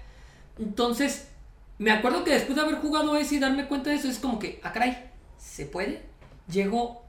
[0.59, 1.29] Entonces,
[1.77, 4.39] me acuerdo que después de haber jugado ese y darme cuenta de eso, es como
[4.39, 6.01] que, ah, caray, ¿se puede?
[6.47, 7.03] Llego,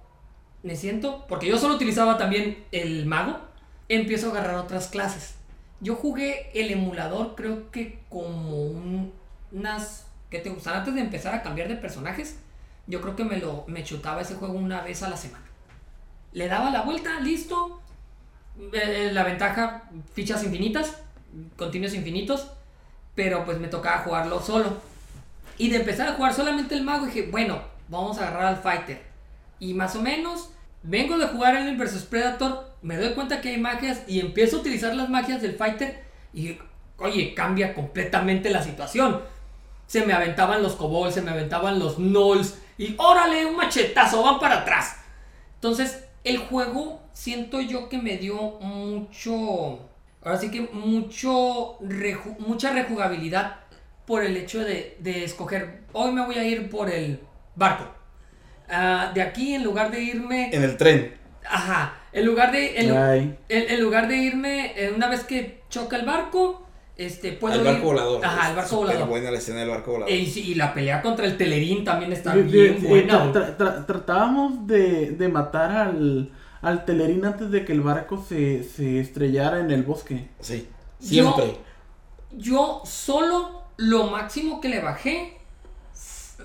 [0.63, 3.39] me siento, porque yo solo utilizaba también el mago,
[3.89, 5.35] empiezo a agarrar otras clases.
[5.81, 9.13] Yo jugué el emulador, creo que como un-
[9.53, 10.77] unas, ¿qué te gustan?
[10.79, 12.39] Antes de empezar a cambiar de personajes,
[12.87, 15.45] yo creo que me lo me chutaba ese juego una vez a la semana.
[16.33, 17.81] Le daba la vuelta, listo.
[18.73, 20.99] Eh, la ventaja, fichas infinitas,
[21.57, 22.49] continuos infinitos,
[23.15, 24.77] pero pues me tocaba jugarlo solo.
[25.59, 29.03] Y de empezar a jugar solamente el mago, dije, bueno, vamos a agarrar al fighter.
[29.61, 30.51] Y más o menos,
[30.83, 34.61] vengo de jugar Alien vs Predator, me doy cuenta que hay magias y empiezo a
[34.61, 36.59] utilizar las magias del fighter y,
[36.99, 39.21] oye, cambia completamente la situación.
[39.87, 44.39] Se me aventaban los kobolds, se me aventaban los gnolls y órale, un machetazo, van
[44.39, 44.97] para atrás.
[45.57, 49.81] Entonces, el juego siento yo que me dio mucho,
[50.23, 53.57] ahora sí que mucho, reju- mucha rejugabilidad
[54.07, 57.21] por el hecho de, de escoger, hoy me voy a ir por el
[57.55, 57.85] barco.
[58.69, 60.51] Ah, de aquí, en lugar de irme...
[60.53, 61.15] En el tren.
[61.49, 62.79] Ajá, en lugar de...
[63.49, 66.64] en lugar de irme, eh, una vez que choca el barco,
[66.97, 68.25] este, puedo Al ir- barco volador.
[68.25, 69.09] Ajá, el barco volador.
[69.09, 70.13] buena la escena del barco volador.
[70.15, 73.33] Y, sí, y la pelea contra el telerín también está De- bien de- buena.
[73.33, 76.31] tra- tra- tra- tratábamos de, de matar al,
[76.63, 80.29] al telerín antes de que el barco se, se estrellara en el bosque.
[80.41, 80.69] Sí,
[81.01, 81.57] siempre.
[82.33, 85.37] Yo solo lo máximo que le bajé,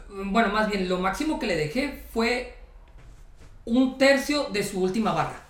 [0.09, 2.55] bueno, más bien lo máximo que le dejé fue
[3.65, 5.43] un tercio de su última barra.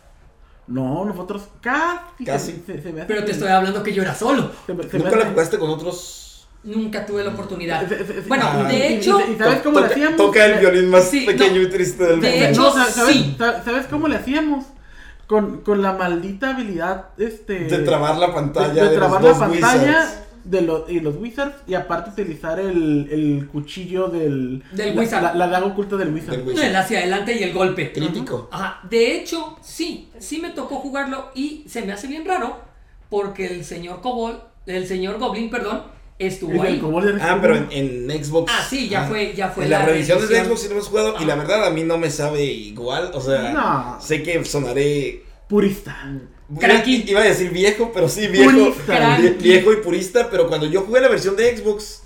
[0.69, 2.23] No, nosotros casi.
[2.25, 2.63] Casi.
[2.65, 4.51] Se, se me hace Pero te estoy hablando que yo era solo.
[4.67, 6.47] se me- se me ¿Nunca la jugaste con otros?
[6.63, 7.87] Nunca tuve la oportunidad.
[7.87, 8.63] se- se- se- Bueno, Ah.
[8.67, 10.17] de y- y- hecho, y ¿sabes cómo le toca, hacíamos?
[10.17, 11.61] toca el violín más Sí, pequeño no.
[11.61, 12.45] y triste del De mundo.
[12.45, 13.35] hecho, No, sa- ¿sabes, sí.
[13.37, 14.65] sa- ¿sabes cómo le hacíamos?
[15.25, 18.73] Con, con la maldita habilidad este, de trabar la pantalla.
[18.73, 20.19] de, De, de trabar los la dos pantalla wizards.
[20.49, 25.21] De los, y los wizards y aparte utilizar el, el cuchillo del, Del la, wizard.
[25.23, 26.37] La, la daga oculta del wizard.
[26.37, 26.65] Del wizard.
[26.65, 27.91] el hacia adelante y el golpe.
[27.93, 28.49] Crítico.
[28.51, 32.57] Ajá, de hecho, sí, sí me tocó jugarlo y se me hace bien raro
[33.09, 35.83] porque el señor Cobol, el señor Goblin, perdón,
[36.17, 36.81] estuvo ahí.
[37.21, 37.67] Ah, pero en,
[38.11, 38.51] en Xbox.
[38.55, 40.47] Ah, sí, ya fue- ya fue En la las revisiones de revisión.
[40.47, 41.15] Xbox sí lo hemos jugado.
[41.21, 43.11] Y la verdad a mí no me sabe igual.
[43.13, 43.97] O sea, No.
[44.01, 45.23] sé que sonaré.
[45.47, 45.95] Purista.
[46.57, 47.03] Cranky.
[47.07, 48.73] Iba a decir viejo, pero sí, viejo.
[49.39, 50.29] Viejo y purista.
[50.31, 52.03] Pero cuando yo jugué la versión de Xbox,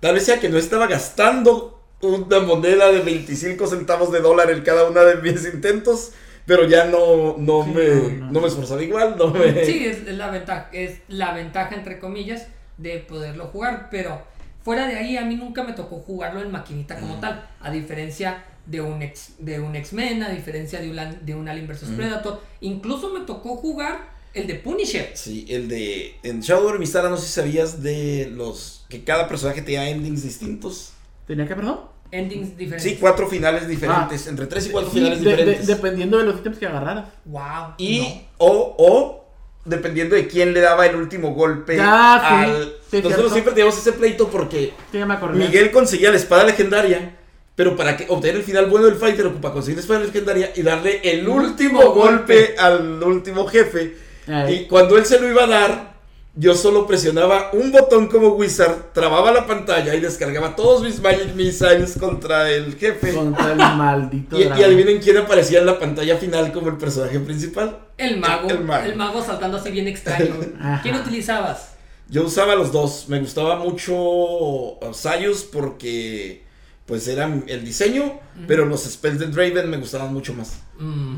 [0.00, 4.62] tal vez sea que no estaba gastando una moneda de 25 centavos de dólar en
[4.62, 6.12] cada una de mis intentos.
[6.46, 8.40] Pero ya no, no, Sí, me, no, no, no.
[8.40, 9.16] me esforzaba igual.
[9.18, 9.64] No me...
[9.66, 12.46] Sí, es, es la ventaja, es la ventaja entre comillas
[12.78, 14.22] de poderlo jugar, pero
[14.64, 17.20] fuera de ahí a mí nunca me tocó jugarlo en maquinita como Mm.
[17.20, 21.48] tal, a diferencia de un ex, de un X-Men, a diferencia de un, de un
[21.48, 21.96] Alien vs Mm.
[21.96, 25.10] Predator, incluso me tocó jugar el de Punisher.
[25.14, 26.16] Sí, el de.
[26.22, 28.84] En Shadow of Mistara, no sé si sabías de los.
[28.88, 30.92] que cada personaje tenía endings distintos.
[31.26, 31.80] ¿Tenía que, perdón?
[32.10, 32.82] Endings diferentes.
[32.90, 34.26] Sí, cuatro finales diferentes.
[34.28, 35.66] entre tres y cuatro Sí, finales de- de- diferentes.
[35.66, 37.08] dependiendo de los ítems que agarraras.
[37.24, 37.74] Wow.
[37.78, 38.00] y.
[38.00, 38.06] no.
[38.38, 39.24] O, o.
[39.64, 42.72] Dependiendo de quién le daba el último golpe Ya, sí, al.
[42.90, 43.30] sí, Nosotros cierto.
[43.32, 45.36] siempre teníamos ese pleito porque Sí, ya me acordé.
[45.38, 47.17] Miguel conseguía la espada legendaria.
[47.58, 50.62] Pero para que obtener el final bueno del fighter ocupa conseguir la espada legendaria y
[50.62, 53.96] darle el El último último golpe al último jefe.
[54.28, 54.54] Ay.
[54.54, 55.94] Y cuando él se lo iba a dar,
[56.36, 61.34] yo solo presionaba un botón como Wizard, trababa la pantalla y descargaba todos mis Magic
[61.34, 63.12] Missiles contra el jefe.
[63.12, 67.18] Contra el maldito Y, y adivinen quién aparecía en la pantalla final como el personaje
[67.18, 67.76] principal.
[67.96, 68.94] El mago, El el mago.
[68.96, 69.24] mago.
[69.24, 70.36] saltando así bien extraño.
[70.84, 71.70] ¿Quién utilizabas?
[72.08, 73.06] Yo usaba los dos.
[73.08, 76.46] Me gustaba mucho Sayus porque
[76.88, 80.58] pues era el diseño, pero los spells de Draven me gustaban mucho más.
[80.80, 81.16] Mm.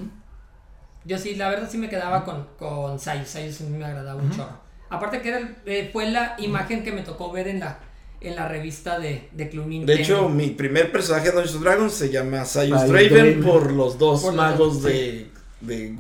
[1.04, 3.28] Yo sí, la verdad sí me quedaba con, con Sayus.
[3.28, 4.59] Sayus sí me agradaba un chorro.
[4.90, 7.78] Aparte que era el- eh, fue la imagen que me tocó ver en la,
[8.20, 9.92] en la revista de, de Club Nintendo.
[9.94, 14.22] De hecho, mi primer personaje de Dungeons Dragons se llama Sayus Draven, por los dos
[14.22, 15.30] Por los magos de,
[15.61, 15.96] de,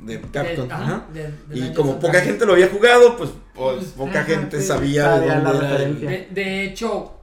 [0.00, 0.66] de Capcom.
[0.66, 1.06] De- ajá, ajá.
[1.12, 1.22] de-
[1.54, 4.66] de y como poca gente lo había jugado, pues, pues, Pues, poca ajá, gente sí,
[4.66, 7.20] sabía de dónde era el- de hecho,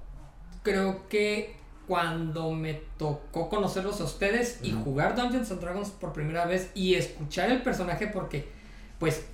[0.63, 1.58] creo que
[1.89, 6.93] cuando me tocó conocerlos a ustedes y jugar Dungeons and Dragons por primera vez y
[6.93, 8.47] escuchar el personaje porque,
[8.99, 9.25] pues,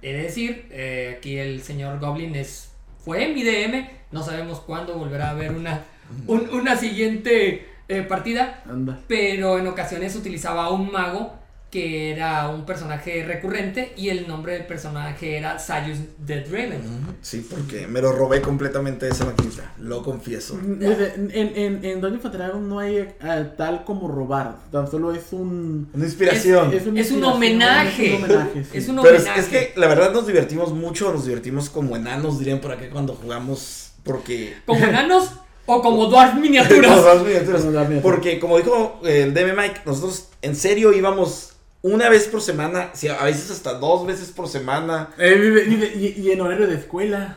[0.00, 2.72] he de decir, eh, aquí el señor Goblin es
[3.04, 5.84] fue mi DM, no sabemos cuándo volverá a haber una,
[6.26, 8.98] un- una siguiente eh, partida, Anda.
[9.06, 11.37] pero en ocasiones utilizaba a un mago
[11.70, 16.80] que era un personaje recurrente y el nombre del personaje era Sayus the Draven.
[17.20, 20.58] Sí, porque me lo robé completamente de esa maquinita, lo confieso.
[20.58, 25.24] En, en, en Dungeons and Dragons no hay eh, tal como robar, tan solo es
[25.32, 25.90] un...
[25.92, 26.68] Una inspiración.
[26.68, 28.14] una Es un inspiración, homenaje.
[28.14, 28.78] Es un homenaje, sí.
[28.78, 29.40] Es un Pero es, homenaje.
[29.40, 33.14] es que la verdad nos divertimos mucho, nos divertimos como enanos, dirían por acá cuando
[33.14, 34.54] jugamos, porque...
[34.64, 35.32] ¿Como enanos
[35.66, 37.22] o como dwarf Como miniaturas?
[37.22, 37.62] miniaturas.
[38.02, 41.52] Porque como dijo eh, el DM Mike, nosotros en serio íbamos
[41.92, 45.10] una vez por semana, sí, a veces hasta dos veces por semana.
[45.18, 47.34] Eh, vive- vive- y, y en horario de escuela.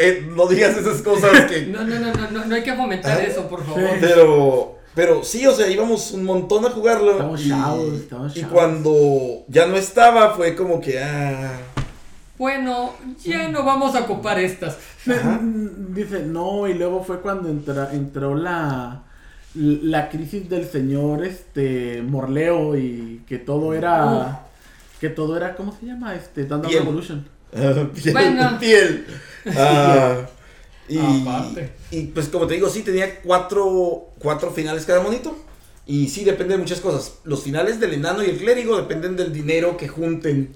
[0.00, 1.62] Eh, no digas esas cosas que...
[1.66, 3.90] No, no, no, no, no, no hay que fomentar Ah, eso, por favor.
[4.00, 7.12] Pero, pero sí, o sea, íbamos un montón a jugarlo.
[7.12, 8.52] Estamos y, chavos, estamos y chavos.
[8.54, 11.52] cuando ya no estaba, fue como que, ah,
[12.38, 14.76] Bueno, ya no vamos a ocupar estas.
[15.08, 15.38] Ajá.
[15.42, 19.03] Dice, no, y luego fue cuando entra- entró la,
[19.54, 24.46] la crisis del señor este Morleo y que todo era...
[25.00, 26.14] Que todo era, ¿cómo se llama?
[26.14, 26.70] Este, Thunder.
[26.70, 27.26] Revolution.
[27.54, 28.58] ah, piel, Bueno.
[28.58, 29.06] piel.
[29.56, 30.26] Ah,
[30.88, 31.72] y, Aparte.
[31.90, 35.36] y pues como te digo, sí, tenía cuatro, cuatro finales cada monito.
[35.86, 37.18] Y sí, depende de muchas cosas.
[37.24, 40.52] Los finales del enano y el clérigo dependen del dinero que junten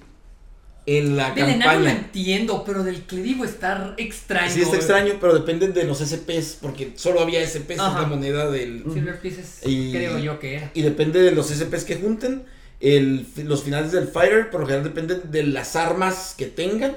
[0.97, 1.91] en la Del enano lo campaña.
[2.07, 4.51] entiendo, pero del clérigo está extraño.
[4.51, 8.01] Sí, está extraño, pero dependen de los SPs, porque solo había SPs en Ajá.
[8.03, 8.85] la moneda del...
[8.93, 10.71] Silver Pieces, Y- creo yo que era.
[10.75, 12.45] Y depende de los SPs que junten.
[12.81, 16.97] El, los finales del Fighter, por lo general, dependen de las armas que tengan.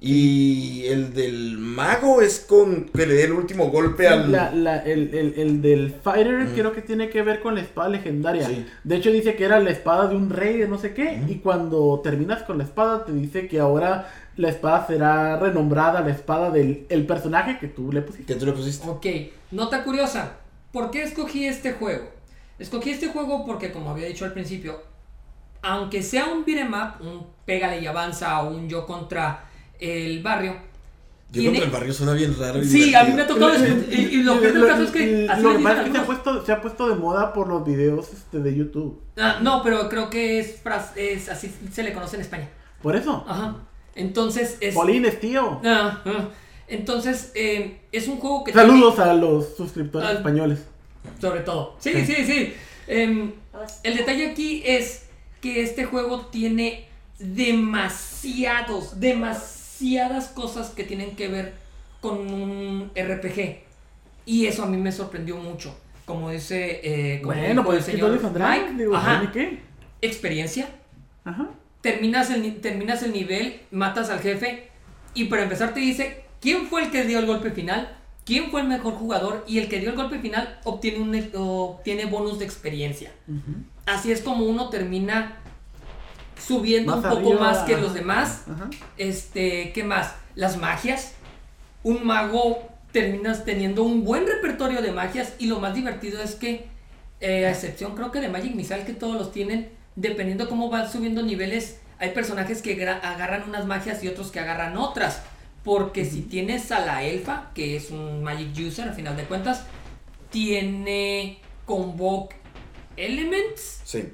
[0.00, 4.30] Y el del mago es con que le dé el último golpe al.
[4.30, 6.54] La- la- el, el- el del Fighter Mm.
[6.54, 8.46] creo que tiene que ver con la espada legendaria.
[8.46, 8.66] Sí.
[8.84, 11.22] De hecho dice que era la espada de un rey de no sé qué.
[11.26, 16.10] Y cuando terminas con la espada te dice que ahora la espada será renombrada la
[16.10, 18.32] espada del el personaje que tú le pusiste.
[18.34, 18.86] Que tú le pusiste.
[18.88, 19.06] Ok,
[19.52, 20.32] nota curiosa.
[20.70, 22.04] ¿Por qué escogí este juego?
[22.58, 24.82] Escogí este juego porque, como había dicho al principio,
[25.62, 29.46] aunque sea un beat'em up, un pégale y avanza o un yo contra
[29.80, 30.52] el barrio.
[31.32, 32.62] Yo tiene- contra el barrio suena bien raro.
[32.62, 33.52] y Sí, a mí me ha tocado
[33.90, 35.26] y, y lo del caso es que que
[35.62, 38.38] pasa es que se ha, puesto, se ha puesto de moda por los videos este,
[38.38, 39.00] de YouTube.
[39.16, 40.60] Ah, no, pero creo que es,
[40.96, 42.48] es así se le conoce en España.
[42.82, 43.24] Por eso.
[43.26, 43.56] Ajá.
[43.96, 44.74] Entonces es.
[44.74, 45.60] Polines, tío.
[45.64, 46.28] Ah, ah.
[46.68, 50.60] Entonces eh, es un juego que Saludos a los suscriptores Al- españoles.
[51.20, 51.76] Sobre todo.
[51.80, 52.06] Sí, Sí.
[52.06, 52.54] sí, sí.
[52.86, 53.32] Em,
[53.82, 55.06] el detalle aquí es
[55.40, 56.86] que este juego tiene
[57.18, 58.98] demasiados,
[59.84, 61.54] demasiadas cosas que tienen que ver
[62.00, 63.64] con un RPG.
[64.26, 65.76] Y eso a mí me sorprendió mucho.
[66.04, 69.58] Como dice, eh, como Bueno, pues el señor Mike, digo, ajá, ¿tiene qué?
[70.02, 70.68] experiencia.
[71.24, 71.48] Ajá.
[71.80, 74.68] Terminas el, terminas el nivel, matas al jefe
[75.14, 78.62] y para empezar te dice quién fue el que dio el golpe final, quién fue
[78.62, 82.44] el mejor jugador y el que dio el golpe final obtiene, un, obtiene bonus de
[82.44, 83.12] experiencia.
[83.86, 85.38] Así es como uno termina
[86.38, 87.40] subiendo Más un poco arriba.
[87.40, 88.42] más que los demás.
[88.52, 88.70] Ajá.
[88.96, 90.14] Este, ¿qué más?
[90.34, 91.12] Las magias.
[91.82, 96.68] Un mago terminas teniendo un buen repertorio de magias y lo más divertido es que,
[97.20, 100.90] eh, a excepción creo que de Magic Missile que todos los tienen, dependiendo cómo van
[100.90, 105.22] subiendo niveles, hay personajes que agarran unas magias y otros que agarran otras.
[105.64, 109.64] Porque si tienes a la elfa, que es un Magic User al final de cuentas,
[110.30, 112.36] tiene Convoke
[112.96, 114.04] Elements Sí.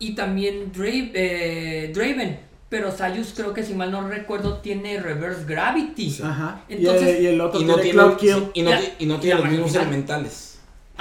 [0.00, 2.40] Y también Dra- eh, Draven.
[2.68, 6.18] Pero Sayus creo que si mal no recuerdo tiene Reverse Gravity.
[6.22, 6.64] Ajá.
[6.68, 8.34] Y- Entonces- y, el otro Y no tiene Cloud Kill.
[8.34, 10.46] sí, y no, y no tiene los mismos elementales.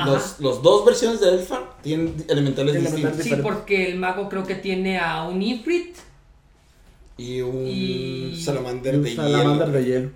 [0.06, 3.18] Los, los dos versiones de Elfa tienen elementales distintos.
[3.22, 5.96] Sí, porque el mago creo que tiene a un Ifrit
[7.18, 9.78] Y un Y- salamander Un de salamander hielo.
[9.80, 10.10] de hielo.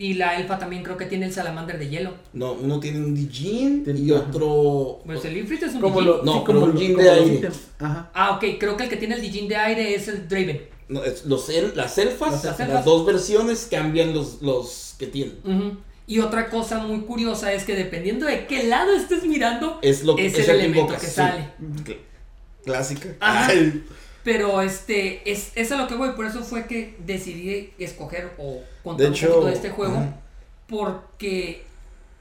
[0.00, 2.14] Y la elfa también creo que tiene el salamander de hielo.
[2.32, 5.00] No, uno tiene un Dijin y otro.
[5.04, 6.16] Pues el Ifrit es un Como Dijin.
[6.16, 7.48] lo, No, sí, como un lo- Jin como de aire.
[7.78, 8.10] Ajá.
[8.14, 10.62] Ah, ok, creo que el que tiene el Dijin de aire es el Draven.
[10.88, 12.84] No, es- los el- las elfas, Las las, elfas.
[12.86, 15.36] dos versiones cambian los, los que tienen.
[16.06, 20.16] Y otra cosa muy curiosa es que dependiendo de qué lado estés mirando, Es lo
[20.18, 21.50] es, es el que elemento que sale.
[21.84, 21.98] Cl-
[22.64, 23.10] Clásica.
[23.20, 23.52] Ajá.
[24.22, 28.60] Pero este, es, es a lo que voy, por eso fue que decidí escoger o
[28.84, 30.04] contar De un hecho, poquito de este juego.
[30.66, 31.64] Porque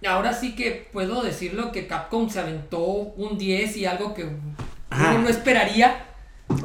[0.07, 4.29] ahora sí que puedo decirlo que Capcom se aventó un 10 y algo que
[4.89, 5.11] Ajá.
[5.11, 6.05] uno no esperaría.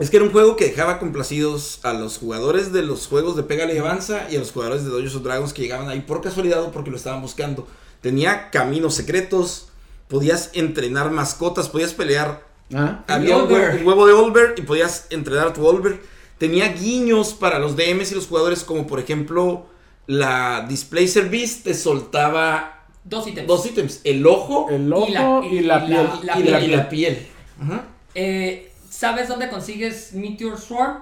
[0.00, 3.42] Es que era un juego que dejaba complacidos a los jugadores de los juegos de
[3.42, 6.22] Pégale y Avanza y a los jugadores de Dungeons and Dragons que llegaban ahí por
[6.22, 7.66] casualidad o porque lo estaban buscando.
[8.00, 9.68] Tenía caminos secretos,
[10.08, 12.42] podías entrenar mascotas, podías pelear.
[12.72, 13.04] Ah.
[13.08, 16.00] Había un huevo, un huevo de Olver y podías entrenar a tu Olver.
[16.38, 19.66] Tenía guiños para los DMs y los jugadores, como por ejemplo
[20.06, 23.46] la Displacer Beast te soltaba Dos ítems.
[23.46, 26.08] dos ítems: el ojo El ojo Y la- y y la, la- piel.
[26.26, 27.26] la y, la, y la piel.
[27.60, 27.84] Ajá.
[28.14, 30.98] Eh, ¿Sabes dónde consigues Meteor Swarm?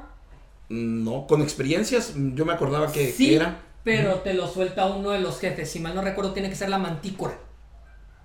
[0.68, 3.60] No, con experiencias, yo me acordaba que Sí, era.
[3.84, 5.70] pero te lo suelta uno de los jefes.
[5.70, 7.34] Si mal no recuerdo, tiene que ser la mantícora.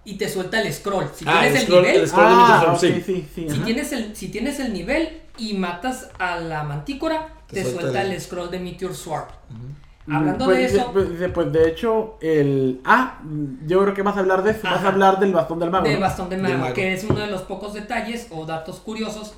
[0.10, 1.10] Y te suelta el scroll.
[1.13, 3.02] Si Ah, tienes el nivel, el scroll de Ah, Meteor ok, Swarm, sí.
[3.06, 3.50] sí, sí.
[3.50, 7.82] si tienes el, si tienes el nivel y matas a la mantícora, Te te, suelta
[7.82, 8.22] suelta el- el...
[8.22, 9.28] scroll de Meteor Swarm.
[9.50, 12.80] Mm, Hablando pues, de eso, Pues, pues, de hecho, el.
[12.86, 13.20] Ah,
[13.65, 14.62] yo creo que vas a hablar de eso.
[14.63, 15.86] Vas a hablar del bastón del mago.
[15.86, 16.00] de ¿no?
[16.00, 16.74] bastón de De mago, mago.
[16.74, 19.34] que es uno de los pocos detalles o datos curiosos,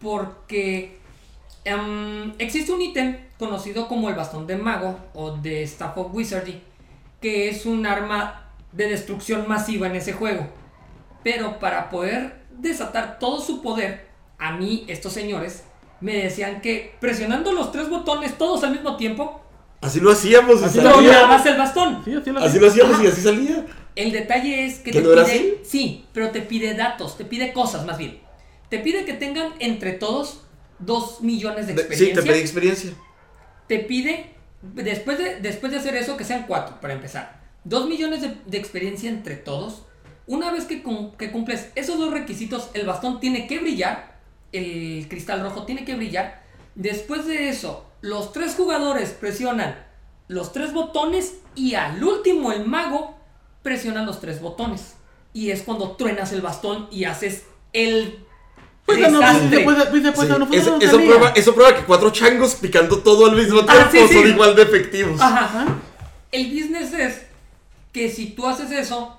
[0.00, 0.98] porque
[1.64, 6.60] em, existe un ítem conocido como el bastón de mago o de Staff of Wizardry,
[7.20, 8.38] que es un arma
[8.72, 10.48] de destrucción masiva en ese juego.
[11.22, 14.06] Pero para poder desatar todo su poder,
[14.38, 15.64] a mí estos señores
[16.00, 19.38] me decían que presionando los tres botones todos al mismo tiempo,
[19.80, 21.12] Así lo hacíamos, y Así lo salía.
[21.12, 22.02] doblabas el bastón.
[22.04, 23.66] Sí, así lo Así lo hacíamos y así salía.
[23.96, 25.34] El detalle es que ¿Que te no era pide.
[25.34, 25.54] así?
[25.64, 28.20] Sí, pero te pide datos, te pide cosas más bien.
[28.68, 30.42] Te pide que tengan entre todos
[30.78, 32.06] 2 millones de experiencia.
[32.06, 32.90] sí, te pedí experiencia.
[33.66, 37.41] Te pide, después de, después de hacer eso, que sean 4 para empezar.
[37.64, 39.82] 2 millones de, de experiencia entre todos.
[40.26, 44.18] Una vez que, cum- que cumples esos dos requisitos, el bastón tiene que brillar.
[44.52, 46.42] El cristal rojo tiene que brillar.
[46.74, 49.76] Después de eso, los tres jugadores presionan
[50.28, 53.16] los tres botones y al último el mago
[53.62, 54.94] presiona los tres botones.
[55.34, 58.24] Y es cuando truenas el bastón y haces el
[58.86, 59.20] Pues no,
[59.64, 59.74] pues,
[60.54, 63.88] pues, Sí, eso, prueba, eso prueba que cuatro changos picando todo al mismo tiempo Ah,
[63.90, 64.14] sí, sí.
[64.14, 65.20] son igual de efectivos.
[65.20, 65.44] Ajá.
[65.44, 65.66] Ajá.
[66.30, 67.26] El business es
[67.92, 69.18] que si tú haces eso,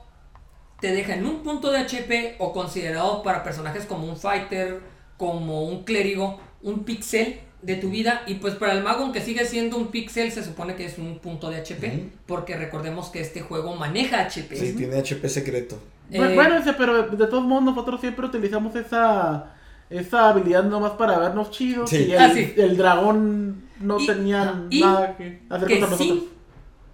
[0.82, 4.82] te deja en un punto de HP o considerado para personajes como un fighter,
[5.18, 8.24] como un clérigo, un pixel de tu vida.
[8.28, 11.20] Y pues para el mago, aunque sigue siendo un pixel, se supone que es un
[11.20, 12.10] punto de HP.
[12.26, 14.56] Porque recordemos que este juego maneja HP.
[14.58, 15.78] Sí, tiene HP secreto.
[16.12, 19.54] Eh, Bu- Bueno, pero de todos modos nosotros siempre utilizamos esa
[19.90, 21.90] esa habilidad nomás para vernos chidos.
[21.90, 22.06] Sí.
[22.08, 22.54] Y el, Ah, sí.
[22.58, 26.34] el dragón no Y- tenía y nada que hacer que contra sí, nosotros.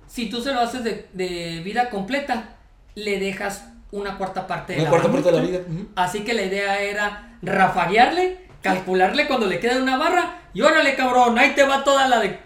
[0.09, 2.55] Si tú se lo haces de, de vida completa,
[2.95, 5.59] le dejas una cuarta parte de Una la cuarta parte de la vida.
[5.95, 11.37] Así que la idea era rafaguearle, calcularle cuando le queda una barra y órale cabrón,
[11.37, 12.39] ahí te va toda la de...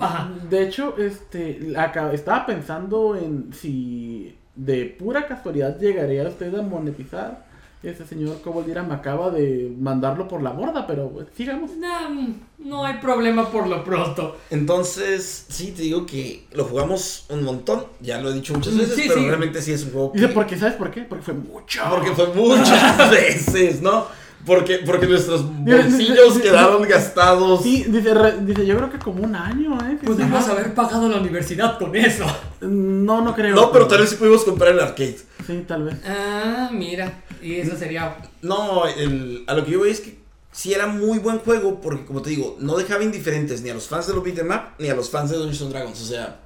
[0.00, 0.30] Ajá.
[0.48, 7.47] De hecho, este, acá, estaba pensando en si de pura casualidad llegaría usted a monetizar.
[7.80, 11.70] Ese señor Coboldira me acaba de mandarlo por la borda, pero sigamos.
[11.76, 14.36] No, no hay problema por lo pronto.
[14.50, 17.84] Entonces, sí, te digo que lo jugamos un montón.
[18.00, 19.26] Ya lo he dicho muchas Mm, veces, sí, pero sí.
[19.28, 20.18] realmente sí es un juego que...
[20.20, 21.02] Dice, porque ¿sabes por qué?
[21.02, 21.80] Porque fue mucho.
[21.88, 24.06] Porque fue muchas veces, ¿no?
[24.44, 27.62] Porque, porque nuestros bolsillos quedaron gastados.
[27.62, 29.98] Sí, dice, re- dice, yo creo que como un año, ¿eh?
[30.02, 32.24] Pudimos haber pagado la universidad con eso.
[32.60, 33.54] No, no creo.
[33.54, 35.18] No, pero tal vez sí pudimos comprar el arcade.
[35.46, 35.96] Sí, tal vez.
[36.06, 37.22] Ah, mira.
[37.42, 38.16] Y eso sería...
[38.42, 40.18] No, a lo que yo voy es que
[40.52, 43.88] sí era muy buen juego porque, como te digo, no dejaba indiferentes ni a los
[43.88, 46.00] fans de los beat'em up ni a los fans de Dungeons Dragons.
[46.00, 46.40] O sea,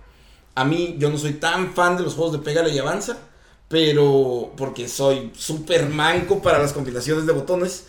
[0.54, 3.18] a mí yo no soy tan fan de los juegos de Pégale y Avanza,
[3.68, 7.86] pero porque soy súper manco para las combinaciones de botones,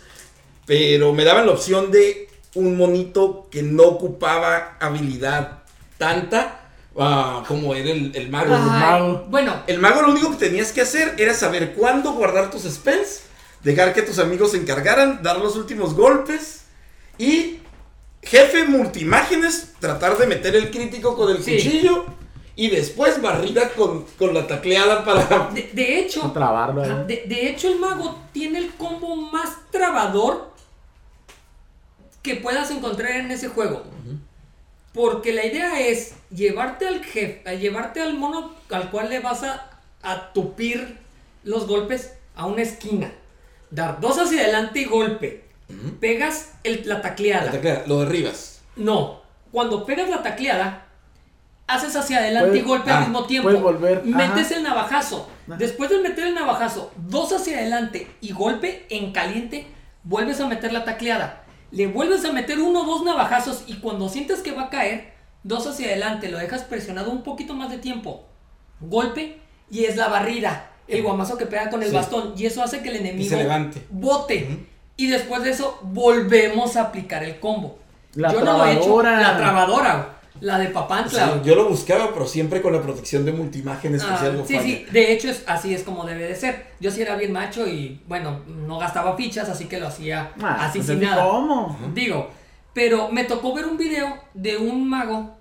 [0.66, 5.64] pero me daban la opción de un monito que no ocupaba habilidad
[5.98, 6.63] tanta
[6.98, 8.54] ah, como era el, el mago.
[8.54, 8.60] Ay.
[8.62, 9.26] mago.
[9.28, 13.22] Bueno, El mago lo único que tenías que hacer era saber cuándo guardar tus spells,
[13.62, 16.64] dejar que tus amigos se encargaran, dar los últimos golpes
[17.18, 17.60] y
[18.22, 21.56] jefe multimágenes, tratar de meter el crítico con el Sí.
[21.56, 22.06] cuchillo
[22.56, 25.50] y después barrida con, con la tacleada para...
[25.52, 26.30] de, de hecho...
[26.32, 30.52] Trabarlo De, de hecho, el mago tiene el combo más trabador
[32.22, 33.84] que puedas encontrar en ese juego.
[34.94, 39.42] Porque la idea es llevarte al jefe, a llevarte al mono al cual le vas
[39.42, 39.70] a,
[40.02, 40.98] a tupir
[41.42, 43.12] los golpes a una esquina.
[43.70, 45.44] Dar dos hacia adelante y golpe.
[46.00, 47.46] Pegas el- la tacleada.
[47.46, 48.62] La tacleada, lo derribas.
[48.76, 49.20] No,
[49.50, 50.86] cuando pegas la tacleada,
[51.66, 53.48] haces hacia adelante Puedes- y golpe ah, al mismo tiempo.
[53.48, 54.56] puedes volver, Metes ajá.
[54.56, 55.28] el navajazo.
[55.48, 55.56] Ajá.
[55.56, 59.66] Después de meter el navajazo, dos hacia adelante y golpe en caliente,
[60.04, 61.43] vuelves a meter la tacleada.
[61.74, 65.12] Le vuelves a meter uno o dos navajazos y cuando sientes que va a caer,
[65.42, 68.24] dos hacia adelante, lo dejas presionado un poquito más de tiempo.
[68.80, 69.38] Golpe
[69.70, 70.70] y es la barrida.
[70.86, 71.94] El guamazo que pega con el Sí.
[71.94, 72.34] bastón.
[72.36, 73.82] Y eso hace que el enemigo se levante.
[73.90, 74.66] bote.
[74.96, 77.78] Y después de eso, volvemos a aplicar el combo.
[78.14, 78.82] La Yo no lo he hecho.
[78.82, 79.20] trabadora.
[79.20, 80.13] La trabadora.
[80.40, 81.42] La de Papantla.
[81.42, 84.36] Yo lo buscaba, pero siempre con la protección de multimágenes Ah, especial.
[84.38, 84.66] no sí, falla.
[84.66, 86.66] sí, de hecho es, así es como debe de ser.
[86.80, 90.66] Yo sí era bien macho y bueno, no gastaba fichas, así que lo hacía Ah,
[90.66, 91.24] así pues sin así nada.
[91.24, 91.78] ¿Cómo?
[91.94, 92.30] Digo,
[92.72, 95.36] pero me tocó ver un video de un mago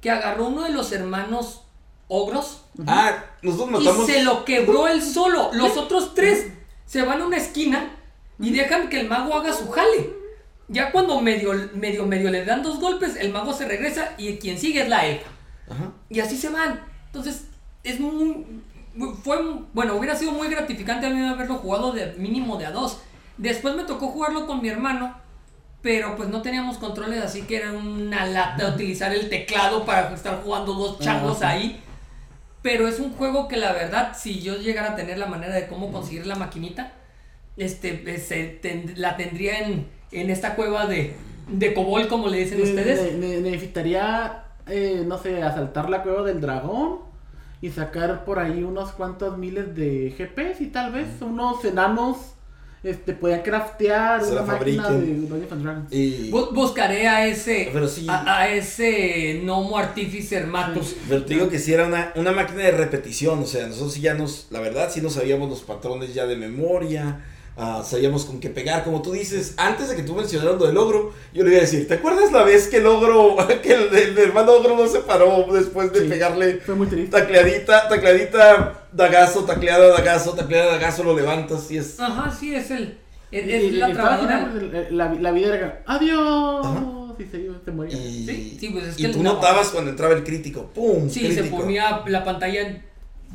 [0.00, 1.62] que agarró uno de los hermanos
[2.08, 4.06] ogros Ah, nosotros y matamos...
[4.06, 5.50] se lo quebró él solo.
[5.52, 6.46] Los otros tres
[6.86, 7.90] se van a una esquina
[8.38, 10.18] y dejan que el mago haga su jale.
[10.72, 14.56] Ya cuando medio, medio, medio le dan dos golpes, el mago se regresa y quien
[14.56, 15.28] sigue es la elfa.
[15.68, 15.90] Ajá.
[16.08, 16.80] Y así se van.
[17.06, 17.46] Entonces,
[17.82, 18.46] es muy.
[19.24, 19.36] Fue.
[19.72, 23.00] Bueno, hubiera sido muy gratificante a mí haberlo jugado de mínimo de a dos.
[23.36, 25.18] Después me tocó jugarlo con mi hermano.
[25.82, 30.42] Pero pues no teníamos controles, así que era una lata utilizar el teclado para estar
[30.42, 31.52] jugando dos changos Ajá.
[31.52, 31.80] ahí.
[32.60, 35.66] Pero es un juego que la verdad, si yo llegara a tener la manera de
[35.68, 36.92] cómo conseguir la maquinita,
[37.56, 41.14] este, eh, se ten- la tendría en, en esta cueva de,
[41.48, 43.14] de Cobol, como le dicen Ne- ustedes.
[43.18, 46.98] ne- ne- necesitaría, eh, no sé, asaltar la cueva del dragón
[47.62, 52.16] y sacar por ahí unos cuantos miles de GPs y tal vez unos enanos
[52.82, 55.14] este, puedan craftear Se una la máquina de.
[55.14, 55.92] Dungeons Dragons.
[55.92, 56.30] Y...
[56.30, 58.06] Bu- buscaré a ese Pero sí.
[58.08, 60.96] a, a ese Nomo Artificer Matus.
[61.06, 64.00] Pero te digo que sí era una, una máquina de repetición, o sea, nosotros sí
[64.00, 67.20] ya nos, la verdad, sí nos sabíamos los patrones ya de memoria,
[67.56, 70.76] ah, sabíamos con qué pegar, como tú dices, antes de que tú mencionaras lo del
[70.76, 73.94] ogro, yo le iba a decir, ¿te acuerdas la vez que el ogro, que el,
[73.94, 76.08] el hermano ogro no se paró después de Sí.
[76.08, 77.10] pegarle Fue muy triste.
[77.10, 81.98] tacleadita, tacleadita, dagazo, tacleada, dagazo, tacleada, dagazo, lo levantas y es...
[82.00, 82.98] Ajá, sí, es el.
[83.30, 86.66] Es, Y- es y- la y la, la vida era ¡Adiós!
[86.66, 86.84] Ajá.
[87.18, 87.96] Y se, iba, se moría.
[87.96, 90.70] Y, Sí, sí, pues es y que el tú no- notabas cuando entraba el crítico,
[90.74, 91.08] ¡pum!
[91.10, 92.02] Sí, se ponía.
[92.06, 92.82] La pantalla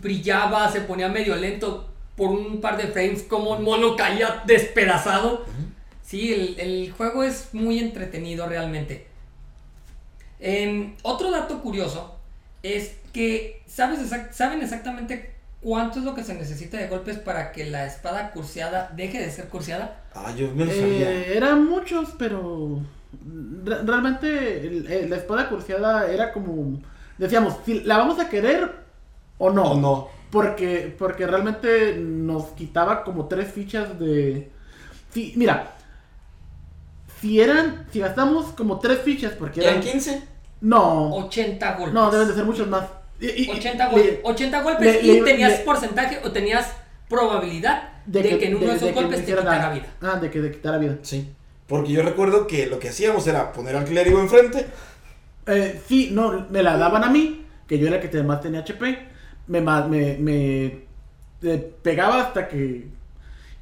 [0.01, 1.89] brillaba, se ponía medio lento.
[2.15, 5.45] Por un par de frames como un mono caía despedazado.
[6.03, 9.07] Sí, el, el juego es muy entretenido realmente.
[11.03, 12.15] Otro dato curioso
[12.63, 17.51] es que ¿sabes exact- saben exactamente cuánto es lo que se necesita de golpes para
[17.51, 20.03] que la espada curseada deje de ser curseada.
[20.13, 21.11] Ah, yo me lo sabía.
[21.11, 22.79] Eh, eran muchos, pero
[23.65, 26.79] re- realmente el- el- la espada cursiada era como
[27.17, 28.69] decíamos, si la vamos a querer
[29.39, 29.71] o no.
[29.71, 30.14] ¿O no?
[30.35, 34.51] Porque porque realmente nos quitaba como tres fichas de
[35.13, 35.71] sí, mira,
[37.21, 40.23] si eran si gastamos como tres fichas porque ¿Eran eran 15?
[40.59, 41.93] no, 80 golpes.
[41.93, 42.83] no, deben de ser muchos más.
[43.21, 46.69] Y- y- 80, le- gol- 80 golpes le- y le- tenías le- porcentaje o tenías
[47.07, 49.73] probabilidad de, que, en uno de, esos golpes te quitara nada.
[49.73, 49.85] vida.
[50.01, 50.97] Ah, de que te quitara vida.
[51.01, 51.29] Sí.
[51.65, 54.65] Porque yo recuerdo que lo que hacíamos era poner al clérigo enfrente.
[55.47, 58.59] Eh, sí, no, me la daban a mí, que yo era el que más tenía
[58.59, 59.14] HP.
[59.47, 62.87] Me, me, me pegaba hasta que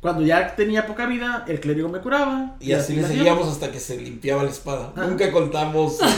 [0.04, 2.58] cuando ya tenía poca vida, el clérigo me curaba.
[2.60, 4.92] Y así le seguíamos hasta que se limpiaba la espada.
[4.96, 5.06] Ah.
[5.08, 6.00] Nunca contamos.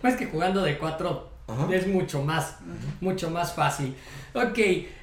[0.00, 1.66] Pues que jugando de 4 Ajá.
[1.74, 2.54] es mucho más,
[3.00, 3.96] mucho más fácil.
[4.32, 4.58] Ok,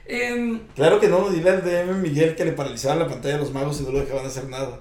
[0.05, 3.51] em, Claro que no, dile al DM Miguel que le paralizaban la pantalla a los
[3.51, 4.79] magos y no lo dejaban hacer nada.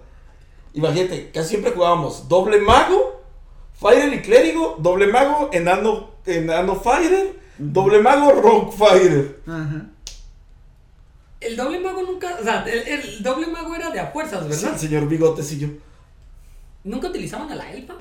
[0.72, 3.24] Imagínate, casi siempre jugábamos doble mago,
[3.72, 6.76] fighter y clérigo, doble mago, enano, enano
[7.58, 8.70] doble mago.
[9.46, 9.86] Ajá.
[11.40, 14.48] el doble mago nunca, o sea, el, el doble mago era de a fuerzas, Sí,
[14.50, 14.72] ¿verdad?
[14.74, 15.68] el señor Bigotes y yo.
[16.84, 17.94] Nunca utilizaban a la elfa.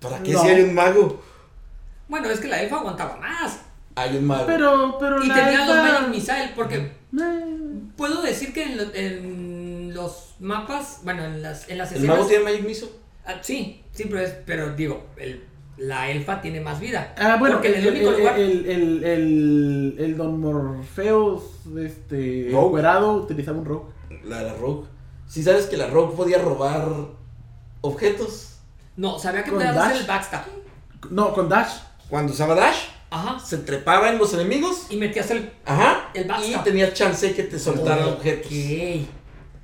[0.00, 0.42] ¿Para qué No.
[0.42, 1.22] si hay un mago?
[2.08, 3.60] Bueno, es que la elfa aguantaba más.
[3.96, 4.46] Hay un mago.
[4.46, 8.76] Pero, pero Y la tenía los elfa- Magic Missile, porque Eh, puedo decir que en,
[8.76, 12.28] lo- en los mapas, bueno, en las, en las ¿El mago escenas...
[12.28, 12.90] tiene Magic Missile?
[13.26, 15.42] Ah, sí, sí, pero, es, pero digo, el-
[15.78, 17.14] la elfa tiene más vida.
[17.18, 18.38] Ah, bueno, porque el, el, único el, lugar...
[18.38, 21.42] el, el, el- el Don Morpheus,
[21.80, 23.92] este, encuerado, utilizaba un rogue.
[24.24, 24.86] La, la rogue.
[25.26, 26.88] Si sabes que la rogue podía robar
[27.80, 28.56] objetos.
[28.96, 30.42] No, sabía que ¿Con podías hacer el backstab.
[31.10, 31.74] No, con Dash.
[32.08, 33.38] Cuando usaba dash, Ajá.
[33.38, 34.86] se trepaba en los enemigos.
[34.90, 35.50] Y metías el...
[35.64, 36.08] Ajá.
[36.14, 36.64] El y backstab.
[36.64, 38.14] tenías chance que te soltaran Ok.
[38.16, 38.52] objetos.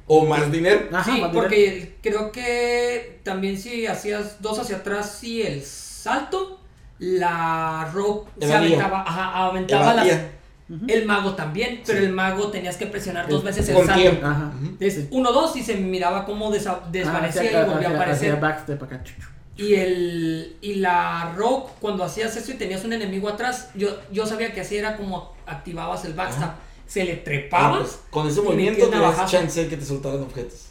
[0.07, 0.83] O más dinero.
[0.93, 5.63] Ajá, sí, más porque creo que también si hacías dos hacia atrás y el
[6.05, 6.61] salto,
[6.99, 10.21] la rope se aventaba, ajá, aventaba las-
[10.89, 12.05] el mago también, pero Sí.
[12.07, 14.27] el mago tenías que presionar dos veces el salto.
[14.27, 14.53] Ajá.
[15.11, 18.33] Uno, dos y se miraba cómo desvanecía Ah, hacía- y volvía a aparecer.
[18.35, 18.65] acá.
[19.57, 24.27] Y el y la rogue cuando hacías eso y tenías un enemigo atrás, yo, yo
[24.27, 26.53] sabía que así era como activabas el backstab.
[26.87, 27.79] Se le Ah, trepaba.
[27.79, 30.69] pues, con ese movimiento tenías chance que te soltaran objetos.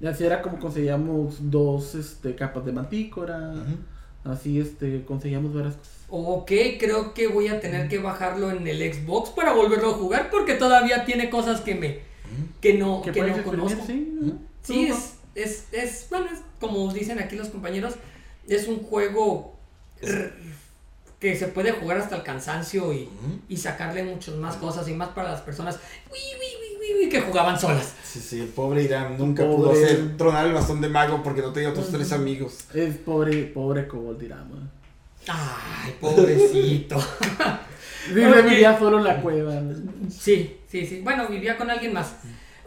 [0.00, 3.52] Y así era como conseguíamos dos este, capas de mantícora.
[4.26, 5.92] Así este, conseguíamos varias cosas.
[6.08, 10.30] Ok, creo que voy a tener que bajarlo en el Xbox para volverlo a jugar
[10.30, 12.00] porque todavía tiene cosas que me
[12.60, 13.84] que no, ¿Qué que no conozco.
[13.86, 14.38] Sí, ¿no?
[14.62, 17.94] Sí, Tú, es, es, es, bueno, es como dicen aquí los compañeros,
[18.48, 19.56] es un juego
[21.20, 23.40] que se puede jugar hasta el cansancio y, Ujú.
[23.48, 25.78] y sacarle muchas más cosas y más para las personas
[26.10, 27.94] uy, uy, uy, uy, que jugaban solas.
[28.04, 29.56] Sí, sí, el pobre Irán nunca Pobre.
[29.56, 32.64] pudo hacer tronar el bastón de mago porque no tenía otros tres amigos.
[32.74, 34.70] Es pobre, pobre Cobalt Dirama.
[35.28, 36.96] Ay, pobrecito.
[38.14, 39.60] Vive vivía solo en la cueva.
[40.08, 41.00] Sí, sí, sí.
[41.02, 42.14] Bueno, vivía con alguien más.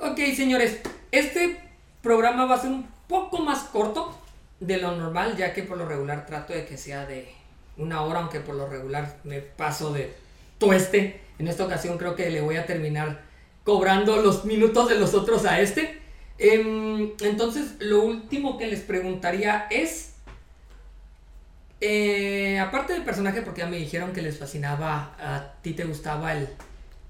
[0.02, 0.80] Ok, señores,
[1.12, 1.60] este
[2.02, 4.18] programa va a ser un poco más corto
[4.60, 7.30] de lo normal, ya que por lo regular trato de que sea de
[7.78, 10.14] una hora, aunque por lo regular me paso de
[10.58, 11.22] tueste.
[11.40, 13.22] En esta ocasión creo que le voy a terminar
[13.64, 16.02] cobrando los minutos de los otros a este.
[16.38, 20.14] Em, entonces, lo último que les preguntaría es...
[21.82, 26.34] eh, aparte del personaje, porque ya me dijeron que les fascinaba, a ti te gustaba
[26.34, 26.50] el,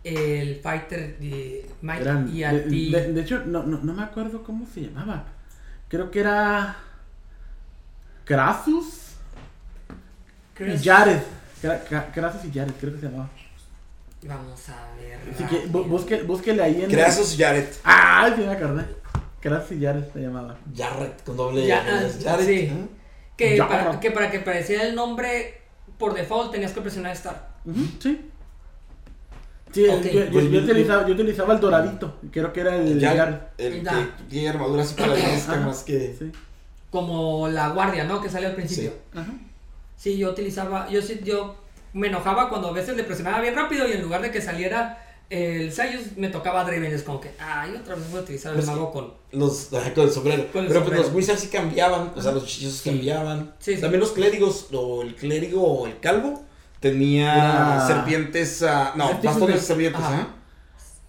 [0.04, 2.92] el fighter de Mike Eran- y a de, ti...
[2.92, 5.26] de- de hecho, no, no, no me acuerdo cómo se llamaba.
[5.88, 6.78] Creo que era.
[8.26, 9.16] Krasus
[10.60, 11.20] y Jared.
[12.14, 13.30] Krasus y Jared, creo que se llamaba.
[14.24, 15.18] Vamos a ver.
[15.34, 16.90] Así que bu- busque, búsquele ahí en.
[16.90, 17.68] Creasos Jared.
[17.84, 18.32] ¡Ah!
[18.36, 18.86] Sí, me acordé.
[19.42, 20.58] Y Jared se llamaba.
[20.76, 22.46] Jared con doble Ya, R, ah, Jared.
[22.46, 22.68] sí.
[22.68, 22.80] Ajá.
[23.38, 23.68] Que Ya.
[23.70, 25.62] para, que para que apareciera el nombre
[25.98, 27.38] por default tenías que presionar Start.
[27.66, 28.30] Ujú, sí.
[29.72, 30.04] Sí, Ok.
[30.04, 32.16] yo, yo- yo utilizaba, yo utilizaba el doradito.
[32.32, 33.36] Creo que era el Jared, Jared.
[33.58, 33.92] el Ya.
[33.92, 35.56] que tiene armadura así para Ajá.
[35.62, 36.16] más que.
[36.20, 36.32] Sí.
[36.92, 38.20] Como la guardia, ¿no?
[38.20, 38.92] Que sale al principio.
[39.14, 39.20] Sí.
[39.20, 39.32] Ajá.
[39.96, 41.56] Sí, yo utilizaba, yo sí, yo
[41.94, 45.06] me enojaba cuando a veces le presionaba bien rápido y en lugar de que saliera
[45.30, 48.66] el Sayus me tocaba Draven, es como que, ay, otra vez voy a utilizar el
[48.66, 49.14] mago con...
[49.32, 50.48] Los, con el sombrero.
[50.52, 51.04] Con el Pero pues sombrero.
[51.04, 52.90] los wizards sí cambiaban, o sea, los hechizos Sí.
[52.90, 53.54] cambiaban.
[53.60, 53.82] Sí, sí.
[53.82, 56.44] También los clérigos, o el clérigo o el calvo,
[56.80, 60.02] tenía serpientes, ah, no, Serpientes bastones de- serpientes.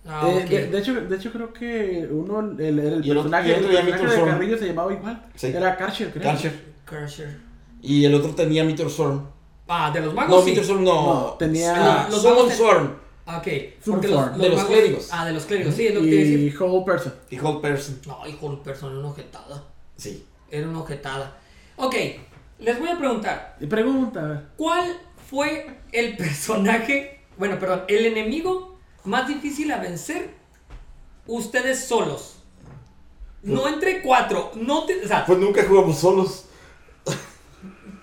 [0.07, 3.65] Ah, Eh, de, de hecho, de hecho, creo que uno, el, el, el personaje, el
[3.65, 4.31] personaje de Storm.
[4.31, 5.27] Carrillo se llamaba igual.
[5.35, 5.47] Sí.
[5.49, 6.23] Era Karcher, creo.
[6.25, 6.53] Karcher.
[6.85, 7.37] Crusher.
[7.83, 9.27] Y el otro tenía Meteor Swarm.
[9.73, 10.51] Ah, de los No, magos sí.
[10.51, 11.05] Meteor Swarm no.
[11.15, 12.97] No, tenía- Ah, Los magos Swarm
[13.27, 13.49] Ah, ok.
[13.87, 15.09] Porque los, De los magos- clérigos.
[15.13, 16.17] Ah, de los clérigos, sí, es lo que te.
[16.17, 17.15] Y Whole Person.
[17.31, 18.01] y Whole Person.
[18.07, 19.65] No, hijo de persona, era una ojetada.
[19.97, 20.27] Sí.
[20.51, 21.39] Era una ojetada.
[21.77, 21.95] Ok,
[22.59, 23.57] les voy a preguntar.
[23.61, 24.47] Y pregunta, a ver.
[24.57, 24.97] ¿Cuál
[25.31, 30.35] fue el personaje, bueno, perdón, el enemigo más difícil a vencer
[31.29, 32.39] ustedes solos?
[33.45, 36.47] No entre cuatro, no te, o sea, Pues nunca jugamos solos.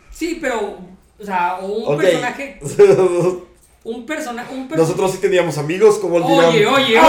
[0.09, 0.77] sí, pero,
[1.19, 2.59] o sea, o un personaje,
[3.83, 4.75] un personaje, un personaje.
[4.77, 6.73] Nosotros sí teníamos amigos como el Oye, Dirán.
[6.75, 7.07] oye, ¡Oh!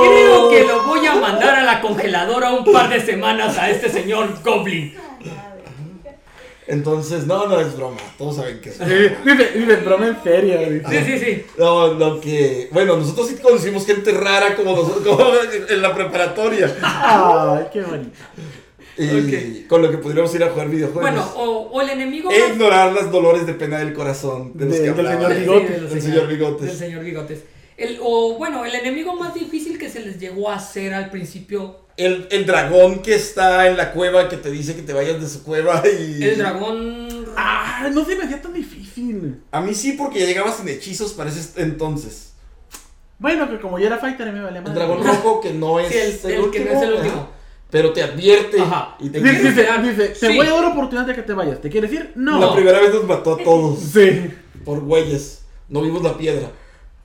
[0.00, 0.08] oye.
[0.08, 3.88] Creo que lo voy a mandar a la congeladora un par de semanas a este
[3.88, 4.94] señor Goblin.
[6.66, 7.96] Entonces, no, no es broma.
[8.18, 8.92] Todos saben que es broma.
[9.54, 10.58] Dice, broma en serio.
[10.68, 11.04] dice.
[11.04, 11.46] Sí, sí, sí.
[11.56, 12.68] No, lo que.
[12.72, 15.30] Bueno, nosotros sí conocimos gente rara como nosotros como
[15.66, 16.76] en la preparatoria.
[16.82, 18.10] Ay, qué bonito.
[18.98, 21.02] Y con lo que pudiéramos ir a jugar videojuegos.
[21.02, 24.74] Bueno, o, o el enemigo e ignorar los dolores de pena del corazón de los
[24.74, 25.70] De- que del señor Sí, Bigotes.
[25.70, 26.66] de los Del señor- Bigotes.
[26.66, 27.38] Del señor Bigotes.
[27.76, 31.86] El, o bueno, el enemigo más difícil que se les llegó a hacer al principio.
[31.96, 35.28] El, el dragón que está en la cueva que te dice que te vayas de
[35.28, 36.22] su cueva y.
[36.22, 37.26] El dragón.
[37.36, 39.40] Ah, no se me hacía tan difícil.
[39.52, 42.32] A mí sí, porque ya llegaba sin hechizos para ese entonces.
[43.20, 44.74] Bueno, que como yo era fighter, me valía El más.
[44.74, 47.28] dragón rojo que no es Sí, el- el que no es el último.
[47.70, 48.60] Pero te advierte.
[48.60, 48.96] Ajá.
[48.98, 50.36] Y te Dice, dice, Ah, dice, te sí.
[50.36, 51.60] voy a dar oportunidad de que te vayas.
[51.60, 52.12] ¿Te quieres ir?
[52.14, 52.40] No.
[52.40, 53.78] La primera vez nos mató a todos.
[53.80, 54.30] Sí.
[54.64, 55.42] por güeyes.
[55.68, 56.50] No vimos la piedra.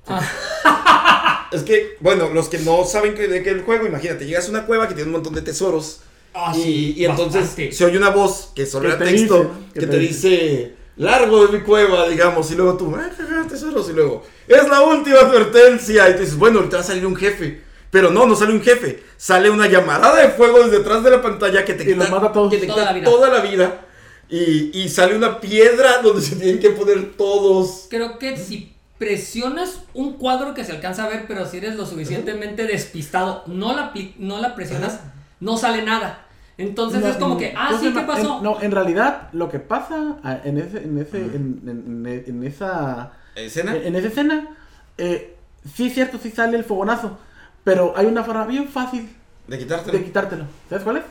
[0.07, 1.47] Ah.
[1.51, 4.51] es que, bueno, los que no saben que, de qué el juego, imagínate, llegas a
[4.51, 6.01] una cueva que tiene un montón de tesoros.
[6.34, 7.72] Ah, y, sí, y entonces bastante.
[7.74, 11.45] se oye una voz que solo era te texto dice, que, te te dice largo
[11.45, 16.09] de mi cueva, digamos, y luego tú, ah, tesoros, y luego, es la última advertencia,
[16.09, 17.61] y tú dices, bueno, ahorita va a salir un jefe.
[17.94, 21.22] Pero no, no sale un jefe, sale una llamarada de fuego desde detrás de la
[21.22, 22.52] pantalla que te Y los mata a todos.
[22.52, 23.06] que te Toda quita la vida.
[23.06, 23.82] toda la vida.
[24.30, 27.86] Y, y sale una piedra donde se tienen que poner todos.
[27.91, 31.86] Creo que si presionas un cuadro que se alcanza a ver, pero si eres lo
[31.86, 35.02] suficientemente despistado, no la, no la presionas,
[35.39, 36.26] no sale nada.
[36.58, 38.38] Entonces No, es como que, ah, ¿cómo sí, ¿qué pasó?
[38.39, 42.24] En- no, en realidad, lo que pasa ah, en ese, en ese, en, en- en-
[42.28, 43.76] en esa, ¿Escena?
[43.76, 44.56] en esa escena,
[44.98, 45.36] eh,
[45.76, 47.20] sí es cierto, sí sale el fogonazo,
[47.64, 49.09] pero hay una forma bien fácil
[49.47, 49.97] De quitártelo.
[49.97, 50.45] de quitártelo.
[50.70, 51.03] ¿Sabes cuál es?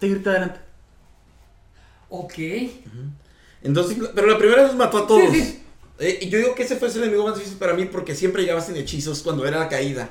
[0.00, 0.60] Seguirte adelante.
[2.08, 2.34] Ok.
[3.62, 5.30] Entonces, pero la primera vez mató a todos.
[5.32, 5.58] Sí, sí.
[6.00, 8.42] Eh, y yo digo que ese fue el enemigo más difícil para mí porque siempre
[8.42, 10.08] llegaba sin hechizos cuando era la caída.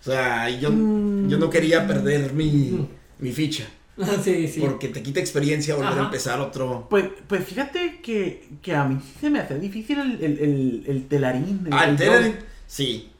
[0.00, 1.28] O sea, y yo, Mm.
[1.28, 2.88] yo no quería perder mi,
[3.18, 3.64] mi ficha.
[4.24, 4.60] sí, sí.
[4.60, 6.02] Porque te quita experiencia volver Ajá.
[6.02, 6.86] a empezar otro.
[6.88, 11.06] Pues, pues fíjate que, que a mí se me hace difícil el, el, el, el
[11.08, 11.66] telarín.
[11.70, 11.96] Ah, el.
[11.96, 12.38] Telen.
[12.66, 13.10] Sí.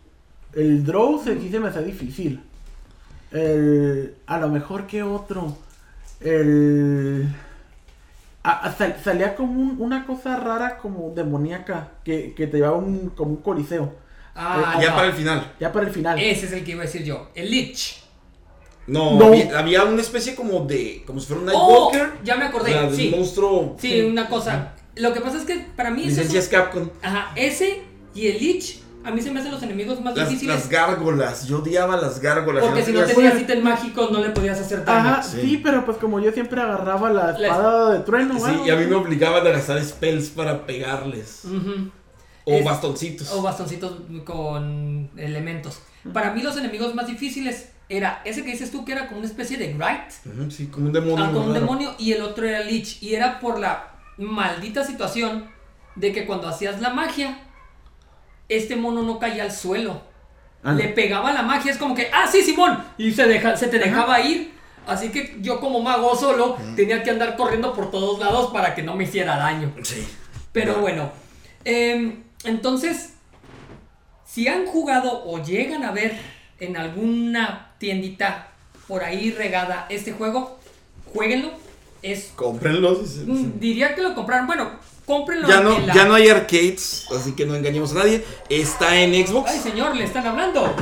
[0.54, 2.40] El draw se, sí se me hace difícil.
[3.30, 5.56] El, a lo mejor que otro.
[6.20, 7.26] El...
[8.42, 12.76] a- a- sal- salía como un- una cosa rara como demoníaca que, que te llevaba
[12.76, 13.94] un, como un coliseo.
[14.34, 14.96] Ah, ya no.
[14.96, 15.52] para el final.
[15.60, 16.18] Ya para el final.
[16.18, 17.28] Ese es el que iba a decir yo.
[17.34, 18.02] El Lich.
[18.86, 19.26] No, No.
[19.26, 21.02] Había, había una especie como de.
[21.06, 22.24] Como si fuera un Oh, Nightwalker.
[22.24, 22.72] ya me o acordé.
[22.72, 23.10] sea, de sí.
[23.12, 23.76] un monstruo.
[23.78, 24.74] Sí, una cosa.
[24.96, 26.90] Lo que pasa es que para mí ese es Licencias Capcom.
[27.02, 27.82] Ajá, ese
[28.14, 30.54] y el Lich a mí se me hacen los enemigos más Las, difíciles.
[30.54, 31.46] las gárgolas.
[31.46, 32.64] Yo odiaba las gárgolas.
[32.64, 35.08] porque si no tenías ítem mágicos no le podías hacer daño.
[35.10, 35.40] Ajá, Sí.
[35.40, 35.60] sí.
[35.62, 38.38] pero pues como yo siempre agarraba la La- espada de trueno.
[38.38, 41.42] Sí, algo, y a mí me obligaban a gastar spells para pegarles.
[42.44, 43.30] O Es- bastoncitos.
[43.32, 43.92] O bastoncitos
[44.24, 45.80] con elementos.
[46.12, 49.28] Para mí los enemigos más difíciles era ese que dices tú que era como una
[49.28, 50.10] especie de Gright.
[50.26, 51.24] Ujú, sí, como un demonio.
[51.24, 51.60] Ah, como un raro.
[51.60, 53.02] demonio y el otro era Lich.
[53.02, 55.46] Y era por la maldita situación
[55.94, 57.38] de que cuando hacías la magia,
[58.48, 60.00] este mono no caía al suelo.
[60.64, 62.82] Ah, Le pegaba la magia, es como que, ah, sí, Simón.
[62.98, 64.52] Y se, deja, se te dejaba ir.
[64.86, 68.82] Así que yo como mago solo tenía que andar corriendo por todos lados para que
[68.82, 69.72] no me hiciera daño.
[69.82, 70.06] Sí.
[70.52, 70.80] Pero No.
[70.80, 71.10] bueno,
[71.64, 73.14] em, entonces,
[74.26, 76.16] si han jugado o llegan a ver
[76.60, 78.48] en alguna tiendita
[78.88, 80.58] por ahí regada este juego,
[81.12, 81.50] jueguenlo.
[82.02, 82.98] Es, Cómprenlos.
[83.08, 83.30] sí, sí.
[83.30, 84.46] mm, diría que lo compraron.
[84.46, 84.70] Bueno,
[85.06, 85.48] cómprenlo.
[85.48, 88.24] Ya no, la- ya no hay arcades, así que no engañemos a nadie.
[88.48, 89.50] Está en Xbox.
[89.50, 90.74] Ay, señor, le están hablando.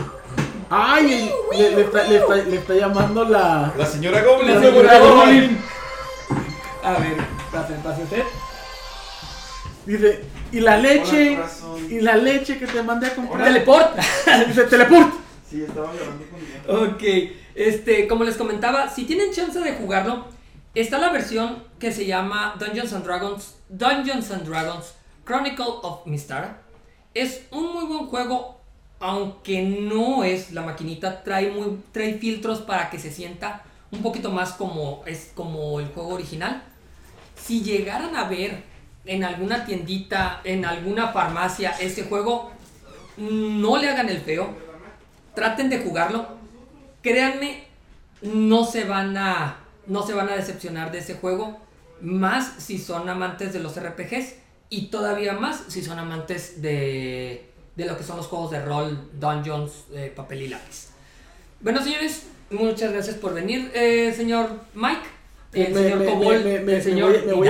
[0.71, 3.75] Ay, le, le está, le, está, le está llamando la...
[3.77, 4.55] La señora Goblin.
[4.55, 4.99] La se señora.
[5.01, 5.59] Goblin.
[6.85, 7.16] A ver,
[7.53, 8.23] pase, pase usted.
[9.87, 10.21] Dice,
[10.53, 11.49] y la leche, Hola,
[11.89, 13.47] y la leche que te mandé a comprar.
[13.49, 13.97] Teleport.
[14.47, 15.09] Dice, teleport.
[15.51, 16.25] Sí, estaba grabando
[16.68, 17.03] con Ok,
[17.57, 20.27] este, como les comentaba, si tienen chance de jugarlo,
[20.75, 24.95] está la versión que se llama Dungeons and Dragons, Dungeons and Dragons
[25.25, 26.62] Chronicle of Mystara.
[27.14, 28.61] Es un muy buen juego
[29.01, 34.31] aunque no es la maquinita, trae, muy, trae filtros para que se sienta un poquito
[34.31, 36.62] más como, es como el juego original.
[37.35, 38.62] Si llegaran a ver
[39.07, 42.53] en alguna tiendita, en alguna farmacia ese juego,
[43.16, 44.51] no le hagan el feo.
[45.35, 46.27] Traten de jugarlo.
[47.03, 47.64] Créanme,
[48.21, 49.59] no se van a
[49.91, 51.59] no se van a decepcionar de ese juego,
[52.01, 54.36] más si son amantes de los RPGs
[54.70, 58.99] y todavía más si son amantes de de lo que son los juegos de rol,
[59.18, 60.88] dungeons, eh, papel y lápiz.
[61.61, 65.09] Bueno, señores, muchas gracias por venir, eh, señor Mike.
[65.53, 67.26] El señor Cobol, el señor.
[67.26, 67.49] Me voy,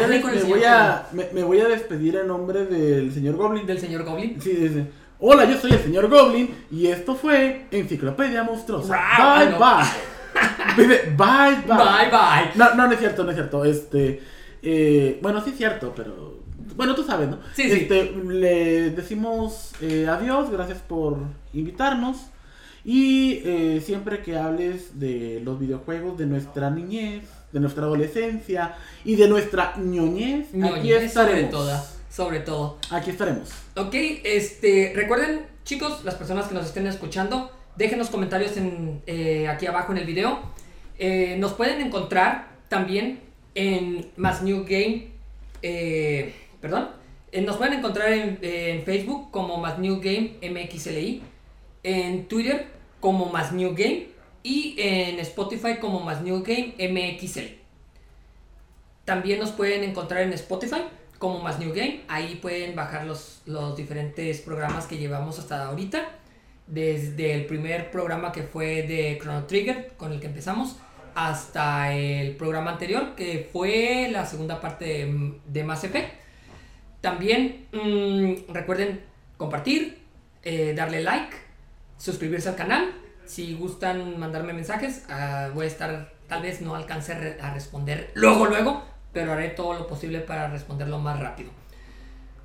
[0.65, 3.67] a, me, voy a, despedir en nombre del señor Goblin.
[3.67, 4.41] ¿Del señor Goblin?
[4.41, 4.87] Sí, dice.
[5.19, 8.99] Hola, yo soy el señor Goblin y esto fue Enciclopedia Monstruosa.
[9.19, 10.20] bye, bye.
[10.77, 10.87] Bye,
[11.17, 11.77] bye.
[11.77, 12.51] Bye, bye.
[12.55, 13.65] No, no, no es cierto, no es cierto.
[13.65, 14.21] Este.
[14.63, 16.41] Eh, bueno, sí es cierto, pero
[16.77, 17.39] bueno, tú sabes, ¿no?
[17.55, 21.19] Sí, este, Le decimos eh, adiós, gracias por
[21.53, 22.19] invitarnos.
[22.85, 29.17] Y eh, siempre que hables de los videojuegos, de nuestra niñez, de nuestra adolescencia y
[29.17, 31.53] de nuestra ñoñez, aquí estaremos.
[31.53, 31.77] Sobre,
[32.11, 32.79] sobre todo.
[32.91, 33.51] Aquí estaremos.
[33.77, 39.49] Ok, este, recuerden, chicos, las personas que nos estén escuchando, dejen los comentarios en, eh,
[39.49, 40.41] aquí abajo en el video.
[41.39, 43.21] nos pueden encontrar también
[43.55, 45.09] en Más New Game.
[45.63, 46.89] Eh, perdón,
[47.33, 51.23] eh, nos pueden encontrar en, Facebook como Más New Game MXLI,
[51.83, 52.69] en Twitter
[53.01, 54.09] como Más New Game
[54.43, 57.59] y en Spotify como Más New Game MXLI.
[59.05, 60.83] También nos pueden encontrar en Spotify
[61.19, 62.03] como Más New Game.
[62.09, 66.20] Ahí pueden bajar los, los diferentes programas que llevamos hasta ahorita.
[66.71, 70.77] Desde el primer programa que fue de Chrono Trigger, con el que empezamos,
[71.15, 76.15] hasta el programa anterior, que fue la segunda parte de, de Mass Effect.
[77.01, 79.01] También mm, recuerden
[79.37, 79.99] compartir,
[80.43, 81.37] eh, darle like,
[81.99, 82.93] suscribirse al canal.
[83.25, 88.47] Si gustan mandarme mensajes, ah, voy a estar, tal vez no alcance a responder luego,
[88.47, 91.51] luego, pero haré todo lo posible para responderlo más rápido.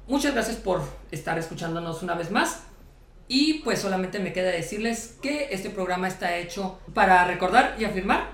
[0.08, 2.64] Muchas gracias por estar escuchándonos una vez más.
[3.28, 8.30] Y pues solamente me queda decirles que este programa está hecho para recordar y afirmar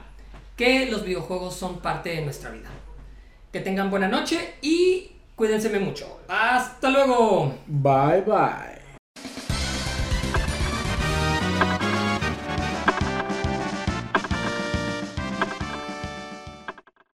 [0.58, 2.70] que los videojuegos son parte de nuestra vida.
[3.52, 5.12] Que tengan buena noche y
[5.42, 6.20] Cuídense mucho.
[6.28, 7.52] Hasta luego.
[7.66, 8.81] Bye bye.